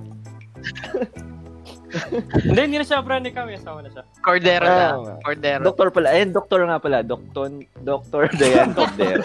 [2.46, 3.58] Hindi, hindi na siya brand kami.
[3.58, 4.04] Asawa na siya.
[4.22, 4.88] Cordero na.
[4.98, 5.64] Ah, Cordero.
[5.66, 6.08] Doktor pala.
[6.14, 6.98] Ayun, doktor nga pala.
[7.02, 7.48] Doktor,
[7.82, 9.24] Doktor Dayan Cordero.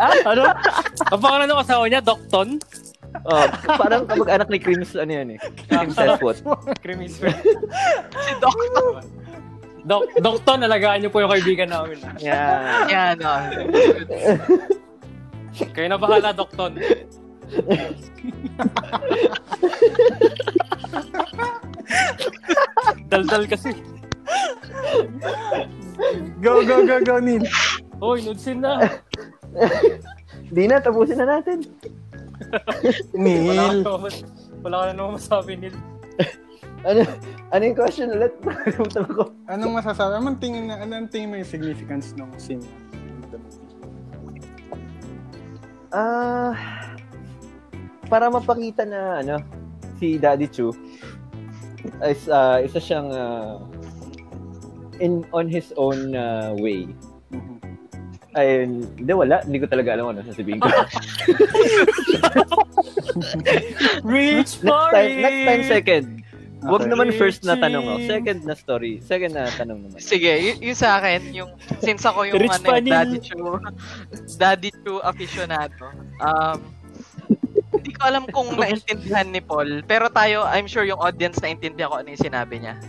[0.00, 0.42] Ah, ano?
[1.12, 2.56] Ang pangalan ng asawa niya, Docton?
[3.22, 3.46] Oh,
[3.78, 5.38] parang kamag-anak ni Crims, ano yan eh.
[5.70, 6.42] Crims Sethwood.
[6.82, 7.22] Crimis.
[7.22, 9.06] Si Doctor.
[9.84, 12.00] Doc, Docton, alagaan niyo po yung kaibigan namin.
[12.24, 12.88] Yan.
[12.88, 13.40] Yan, oh.
[15.76, 16.80] Kayo na bahala, Docton.
[23.10, 23.70] Daldal kasi.
[26.42, 27.44] go, go, go, go, Neil.
[28.02, 28.80] Hoy, nudsin na.
[30.50, 31.62] Di na, tapusin na natin.
[33.14, 33.80] Wala Neil.
[33.86, 34.12] naman,
[34.62, 35.76] wala ka na naman masabi, Neil.
[36.84, 37.00] Ano,
[37.48, 38.36] ano yung question ulit?
[38.44, 39.32] Nakalimutan ko.
[39.48, 40.20] Anong masasabi?
[40.20, 42.64] Anong tingin, na, anong tingin mo yung significance ng scene?
[45.94, 46.52] Ah,
[48.06, 49.36] para mapakita na ano,
[49.98, 50.72] si Daddy Chu
[52.04, 53.60] is uh, isa siyang uh,
[54.98, 56.88] in on his own uh, way.
[57.30, 57.56] Mhm.
[58.34, 60.66] Ay, hindi wala, hindi ko talaga alam ano sasabihin ko.
[64.04, 65.68] Reach next for time, next time it!
[65.70, 66.04] second.
[66.64, 66.90] Wag Okay.
[66.96, 68.00] naman first na tanong oh.
[68.08, 68.96] Second na story.
[69.04, 70.00] Second na tanong naman.
[70.00, 71.52] Sige, y- yung sa akin, yung
[71.84, 72.80] since ako yung Rich ano.
[72.80, 73.36] Daddy Chu,
[74.40, 75.92] Daddy Chu aficionado.
[76.24, 76.58] Um,
[77.84, 82.00] hindi ko alam kung naintindihan ni Paul, pero tayo, I'm sure yung audience naintindihan ko
[82.00, 82.80] ano yung sinabi niya.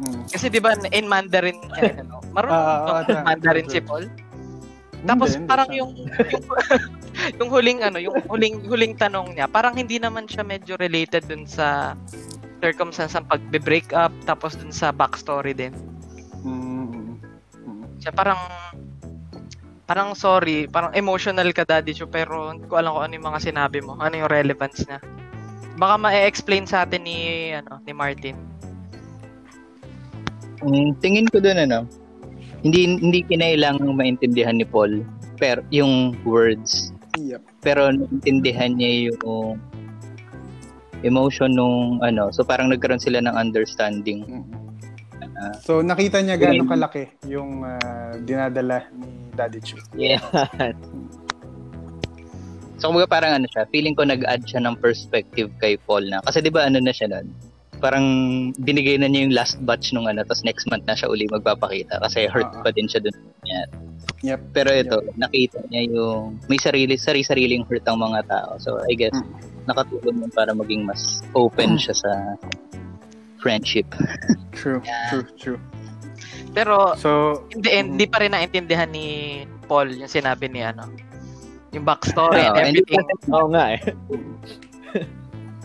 [0.00, 0.24] Mm.
[0.32, 4.08] Kasi di ba in Mandarin, eh, ano, marunong ah, Mandarin si Paul?
[5.04, 6.44] Tapos Hindi, parang yung, yung
[7.44, 11.44] yung huling ano, yung huling huling tanong niya, parang hindi naman siya medyo related dun
[11.44, 11.92] sa
[12.64, 15.76] circumstance ng pagbe-break up tapos dun sa backstory din.
[16.40, 17.20] Mm,
[17.60, 18.40] mm, Siya parang
[19.84, 23.40] parang sorry, parang emotional ka daddy Chu, pero hindi ko alam kung ano yung mga
[23.44, 24.98] sinabi mo, ano yung relevance niya.
[25.76, 28.36] Baka ma-explain sa atin ni ano ni Martin.
[30.64, 31.84] Mm, tingin ko doon ano,
[32.64, 35.04] hindi hindi kinailangang maintindihan ni Paul
[35.36, 37.42] pero yung words Yep.
[37.60, 39.60] pero naintindihan niya yung
[41.04, 42.32] emotion nung ano.
[42.32, 44.24] So parang nagkaroon sila ng understanding.
[44.24, 44.64] Mhm.
[45.34, 45.54] Ah.
[45.60, 49.76] So, nakita niya gaano kalaki yung ah, dinadala ni Daddy Chu.
[49.92, 50.22] Yeah.
[52.78, 56.20] So kumbaga parang ano siya, feeling ko nag-add siya ng perspective kay Paul na.
[56.20, 57.30] Kasi 'di ba ano na siya nun?
[57.78, 58.04] Parang
[58.60, 62.00] binigay na niya yung last batch nung ano, tapos next month na siya uli magpapakita
[62.00, 62.62] kasi hurt Oo.
[62.64, 63.16] pa din siya dun.
[63.46, 63.68] Yan.
[64.24, 64.40] Yep.
[64.52, 68.56] Pero ito, nakita niya yung may sarili sarili-sariling hurt ang mga tao.
[68.58, 69.32] So I guess Mm.
[69.64, 72.10] nakatulong yun para maging mas open siya sa
[73.40, 73.88] friendship.
[74.52, 75.08] True, Yeah.
[75.08, 75.60] true, true.
[76.54, 80.86] Pero So, hindi hindi pa rin naintindihan ni Paul yung sinabi ni ano.
[81.74, 83.34] Yung backstory and Oo, hindi everything.
[83.34, 83.80] Oo nga eh.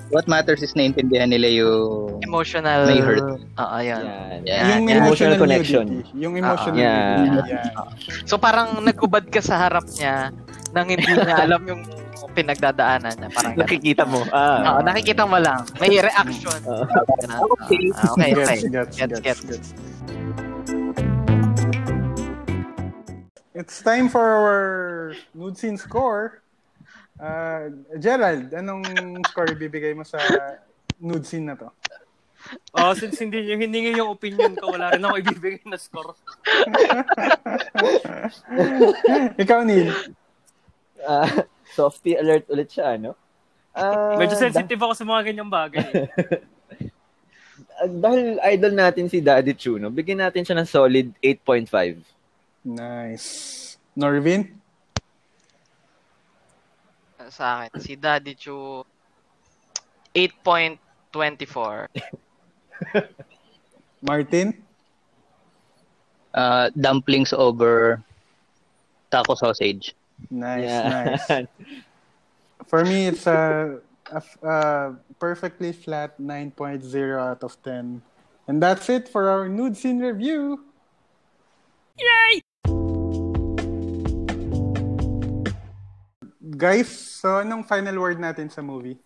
[0.09, 2.89] What matters is naintindihan nila yung Emotional.
[2.89, 3.21] May hurt.
[3.37, 4.01] Oo, yan.
[4.01, 4.39] Yan.
[4.41, 4.65] Yeah.
[4.73, 4.97] yung yeah.
[5.05, 5.85] emotional, Emotional connection.
[5.85, 6.13] nudity.
[6.17, 7.21] Yung emotional yeah.
[7.21, 7.53] nudity.
[7.53, 8.25] Yeah.
[8.25, 10.33] So parang nagubad ka sa harap niya
[10.73, 11.81] nang hindi niya alam yung
[12.33, 13.29] pinagdadaanan niya.
[13.29, 13.53] Parang.
[13.53, 14.25] Nakikita mo.
[14.33, 14.77] Ah.
[14.77, 15.61] Oo, nakikita mo lang.
[15.77, 16.57] May reaction.
[16.65, 18.29] Ah, okay, okay.
[18.33, 19.41] Gets, gets, Gets, gets, gets.
[19.45, 19.88] gets.
[23.59, 26.39] It's time for our nude scene score.
[27.19, 28.87] Uh, Gerald, anong
[29.27, 30.15] score ibibigay mo sa
[30.95, 31.67] nude scene na to?
[32.71, 36.15] Oh, since hindi niyo hiningi yung opinion ko, wala rin ako ibibigay na score.
[39.43, 39.91] Ikaw, Neil.
[41.03, 41.27] Ah,
[41.75, 43.11] softy alert ulit siya, ano?
[43.75, 46.07] Ah, Medyo sensitive ako sa mga ganyang bagay.
[47.75, 49.91] dah- dahil idol natin si Daddy Chu, no?
[49.91, 52.18] bigyan natin siya ng solid 8.5.
[52.63, 53.77] Nice.
[53.95, 54.59] Norvin?
[57.29, 58.83] Sa akin, si Daddy Chu
[60.15, 61.87] 8.24.
[64.01, 64.53] Martin?
[66.33, 68.01] uh, dumplings over
[69.11, 69.93] taco sausage.
[70.29, 70.89] Nice, Yeah.
[70.89, 71.25] nice.
[72.69, 73.79] For me, it's a,
[74.11, 76.85] a, a perfectly flat 9.0
[77.17, 78.01] out of 10.
[78.47, 80.65] And that's it for our nude scene review.
[81.97, 82.41] Yay!
[86.59, 88.99] Guys, so anong final word natin sa movie?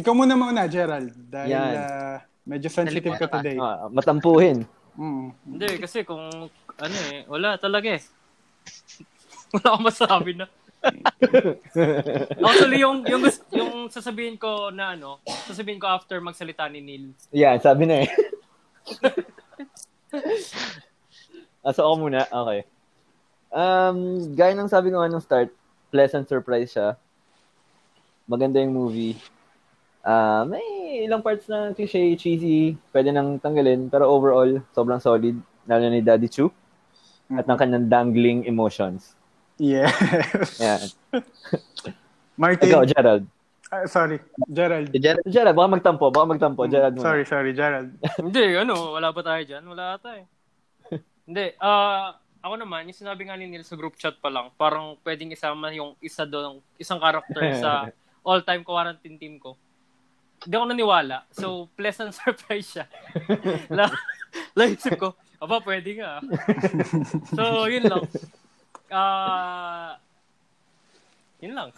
[0.00, 1.12] Ikaw muna muna, Gerald.
[1.28, 1.76] Dahil Yan.
[1.76, 3.60] ah, medyo sensitive ka today.
[3.60, 4.64] Ah, matampuhin.
[4.96, 5.28] Mm.
[5.44, 6.48] Hindi, kasi kung
[6.80, 8.02] ano eh, wala talaga eh.
[9.52, 10.48] wala akong masabi na.
[12.48, 15.20] Actually, yung, yung, yung sasabihin ko na ano,
[15.52, 17.12] sasabihin ko after magsalita ni Neil.
[17.36, 18.08] Yan, sabi na eh.
[21.60, 22.64] ah, so ako muna, okay.
[23.52, 25.59] Um, gaya ng sabi ko nga nung start,
[25.90, 26.96] pleasant surprise siya.
[28.30, 29.18] Maganda yung movie.
[30.00, 35.36] Ah, may ilang parts na cliche, cheesy, pwede nang tanggalin, pero overall, sobrang solid,
[35.68, 36.48] lalo ni Daddy Chu,
[37.28, 39.12] at ng kanyang dangling emotions.
[39.60, 39.92] Yes.
[40.56, 40.88] Yan.
[42.40, 42.72] Martin.
[42.72, 43.24] Ikaw, Gerald.
[43.68, 44.18] ah, sorry,
[44.48, 44.88] Gerald.
[44.88, 46.64] Si Jared, Gerald, baka magtampo, baka magtampo.
[46.64, 47.04] Gerald muna.
[47.04, 47.92] Sorry, sorry, Gerald.
[48.24, 49.68] Hindi, ano, wala pa tayo dyan.
[49.68, 50.26] Wala ata eh.
[51.28, 54.96] Hindi, ah, ako naman, yung sinabi nga ni Neil sa group chat pa lang, parang
[55.04, 57.92] pwedeng isama yung isa doon, isang character sa
[58.28, 59.56] all-time quarantine team ko.
[60.40, 61.28] Hindi ako naniwala.
[61.36, 62.86] So, pleasant surprise siya.
[63.76, 63.92] La,
[64.56, 66.16] laisip ko, aba, pwede nga.
[66.16, 66.22] ah."
[67.36, 68.04] so, yun lang.
[68.88, 70.00] Ah,
[71.44, 71.70] yun lang.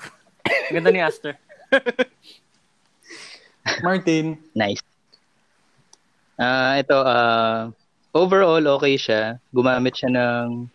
[0.71, 1.35] Ganda ni Aster.
[3.83, 4.39] Martin.
[4.55, 4.83] nice.
[6.39, 7.71] Ah, ito ah
[8.13, 9.41] overall okay siya.
[9.53, 10.69] Gumamit siya ng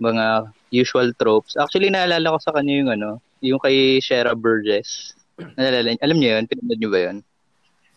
[0.00, 1.58] mga usual tropes.
[1.58, 3.10] Actually naalala ko sa kanya yung ano,
[3.42, 5.12] yung kay Shera Burgess.
[5.58, 6.44] Naalala, alam niyo yun?
[6.48, 7.16] Pinanood niyo ba yun?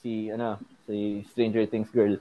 [0.03, 2.19] Si, ano, si Stranger Things girl.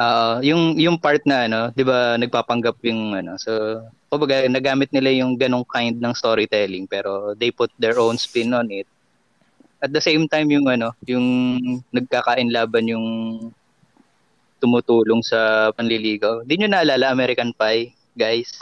[0.00, 3.36] Ah, yung yung part na ano, 'di ba, nagpapanggap yung ano.
[3.36, 8.56] So, kumbaga nagamit nila yung ganong kind ng storytelling pero they put their own spin
[8.56, 8.88] on it.
[9.84, 11.24] At the same time yung ano, yung
[11.92, 13.06] nagkakainlaban yung
[14.60, 16.44] tumutulong sa panliligaw.
[16.44, 18.52] Hindi nyo naalala American Pie, guys?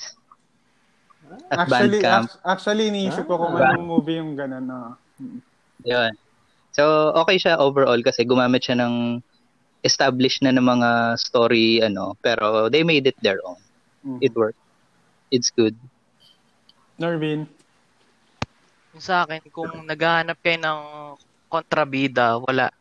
[1.51, 2.25] At Actually, Bandcamp.
[2.25, 3.75] ac- actually, iniisip ko kung Ah.
[3.75, 4.65] anong movie yung gano'n.
[4.65, 4.97] No?
[5.85, 6.13] Yun.
[6.73, 9.21] So, okay siya overall kasi gumamit siya ng
[9.83, 13.61] established na ng mga story, ano, pero they made it their own.
[14.03, 14.19] Mhm.
[14.23, 14.59] It worked.
[15.29, 15.75] It's good.
[16.97, 17.45] Norvin.
[18.97, 20.81] Sa akin, kung naghahanap kayo ng
[21.47, 22.73] kontrabida, wala.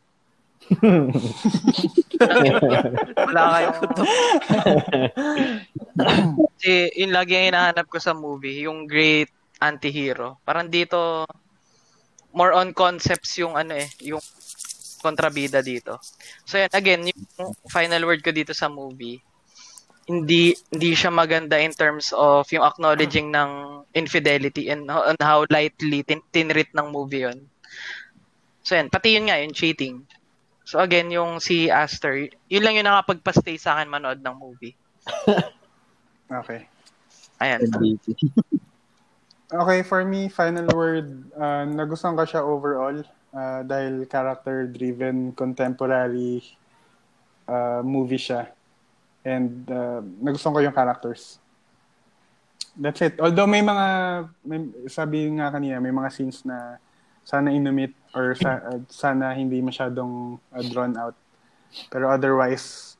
[3.28, 3.78] Wala kayong...
[6.58, 10.38] Kasi yun lagi ang hinahanap ko sa movie, yung great anti-hero.
[10.42, 11.26] Parang dito,
[12.34, 14.22] more on concepts yung ano eh, yung
[15.02, 15.98] kontrabida dito.
[16.44, 19.22] So yan, again, yung final word ko dito sa movie,
[20.08, 26.00] hindi hindi siya maganda in terms of yung acknowledging ng infidelity and on how lightly
[26.00, 27.38] tin tinreat ng movie yon.
[28.64, 30.04] So yan, pati yun nga, yung cheating.
[30.68, 34.76] So again, yung si Aster, yun lang yung nakapagpa-stay sa akin manood ng movie.
[36.28, 36.68] Okay.
[37.40, 37.64] Ayan.
[39.48, 43.00] Okay, for me, final word, uh, nagustuhan ko siya overall
[43.32, 46.44] uh, dahil character-driven contemporary
[47.48, 48.52] uh, movie siya.
[49.24, 51.40] And uh, nagustuhan ko yung characters.
[52.76, 53.16] That's it.
[53.16, 53.86] Although may mga,
[54.44, 56.76] may, sabi nga kanina, may mga scenes na
[57.24, 61.16] sana inumit or sa, uh, sana hindi masyadong uh, drawn out.
[61.92, 62.96] Pero otherwise,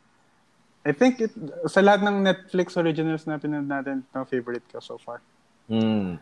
[0.85, 1.33] I think it,
[1.69, 5.21] sa lahat ng Netflix originals na pinanood natin, ito ang favorite ko so far.
[5.69, 6.17] Mm.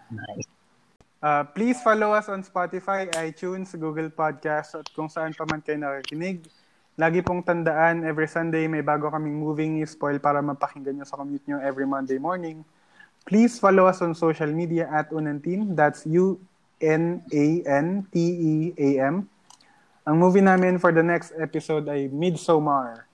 [1.22, 5.78] Uh, please follow us on Spotify, iTunes, Google Podcasts, at kung saan pa man kayo
[5.78, 6.46] nakikinig.
[6.96, 11.44] Lagi pong tandaan, every Sunday may bago kaming moving spoil para mapakinggan nyo sa commute
[11.44, 12.64] nyo every Monday morning.
[13.26, 15.76] Please follow us on social media at Unanteam.
[15.76, 16.06] That's
[16.76, 18.04] U-N-A-N-T-E-A-M.
[20.06, 23.08] Ang movie namin for the next episode ay Midsommar.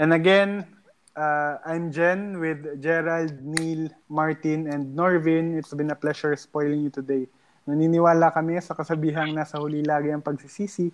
[0.00, 0.64] And again,
[1.12, 5.60] uh, I'm Jen with Gerald, Neil, Martin, and Norvin.
[5.60, 7.28] It's been a pleasure spoiling you today.
[7.68, 10.88] Naniniwala kami sa kasabihang nasa huli lagi ang pagsisisi.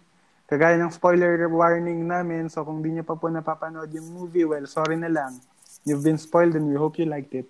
[0.51, 4.67] Kagaya ng spoiler warning namin, so kung di nyo pa po napapanood yung movie, well,
[4.67, 5.39] sorry na lang.
[5.87, 7.47] You've been spoiled and we hope you liked it.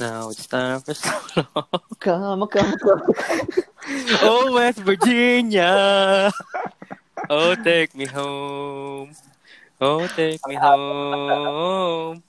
[0.00, 1.46] Now it's time for solo.
[2.00, 3.02] Come, come, come.
[4.22, 6.32] oh, West Virginia.
[7.30, 9.14] Oh, take me home.
[9.80, 12.22] Oh, take me home.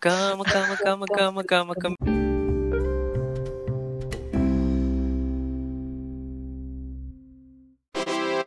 [0.00, 2.29] Come, come, come, come, come, come, come.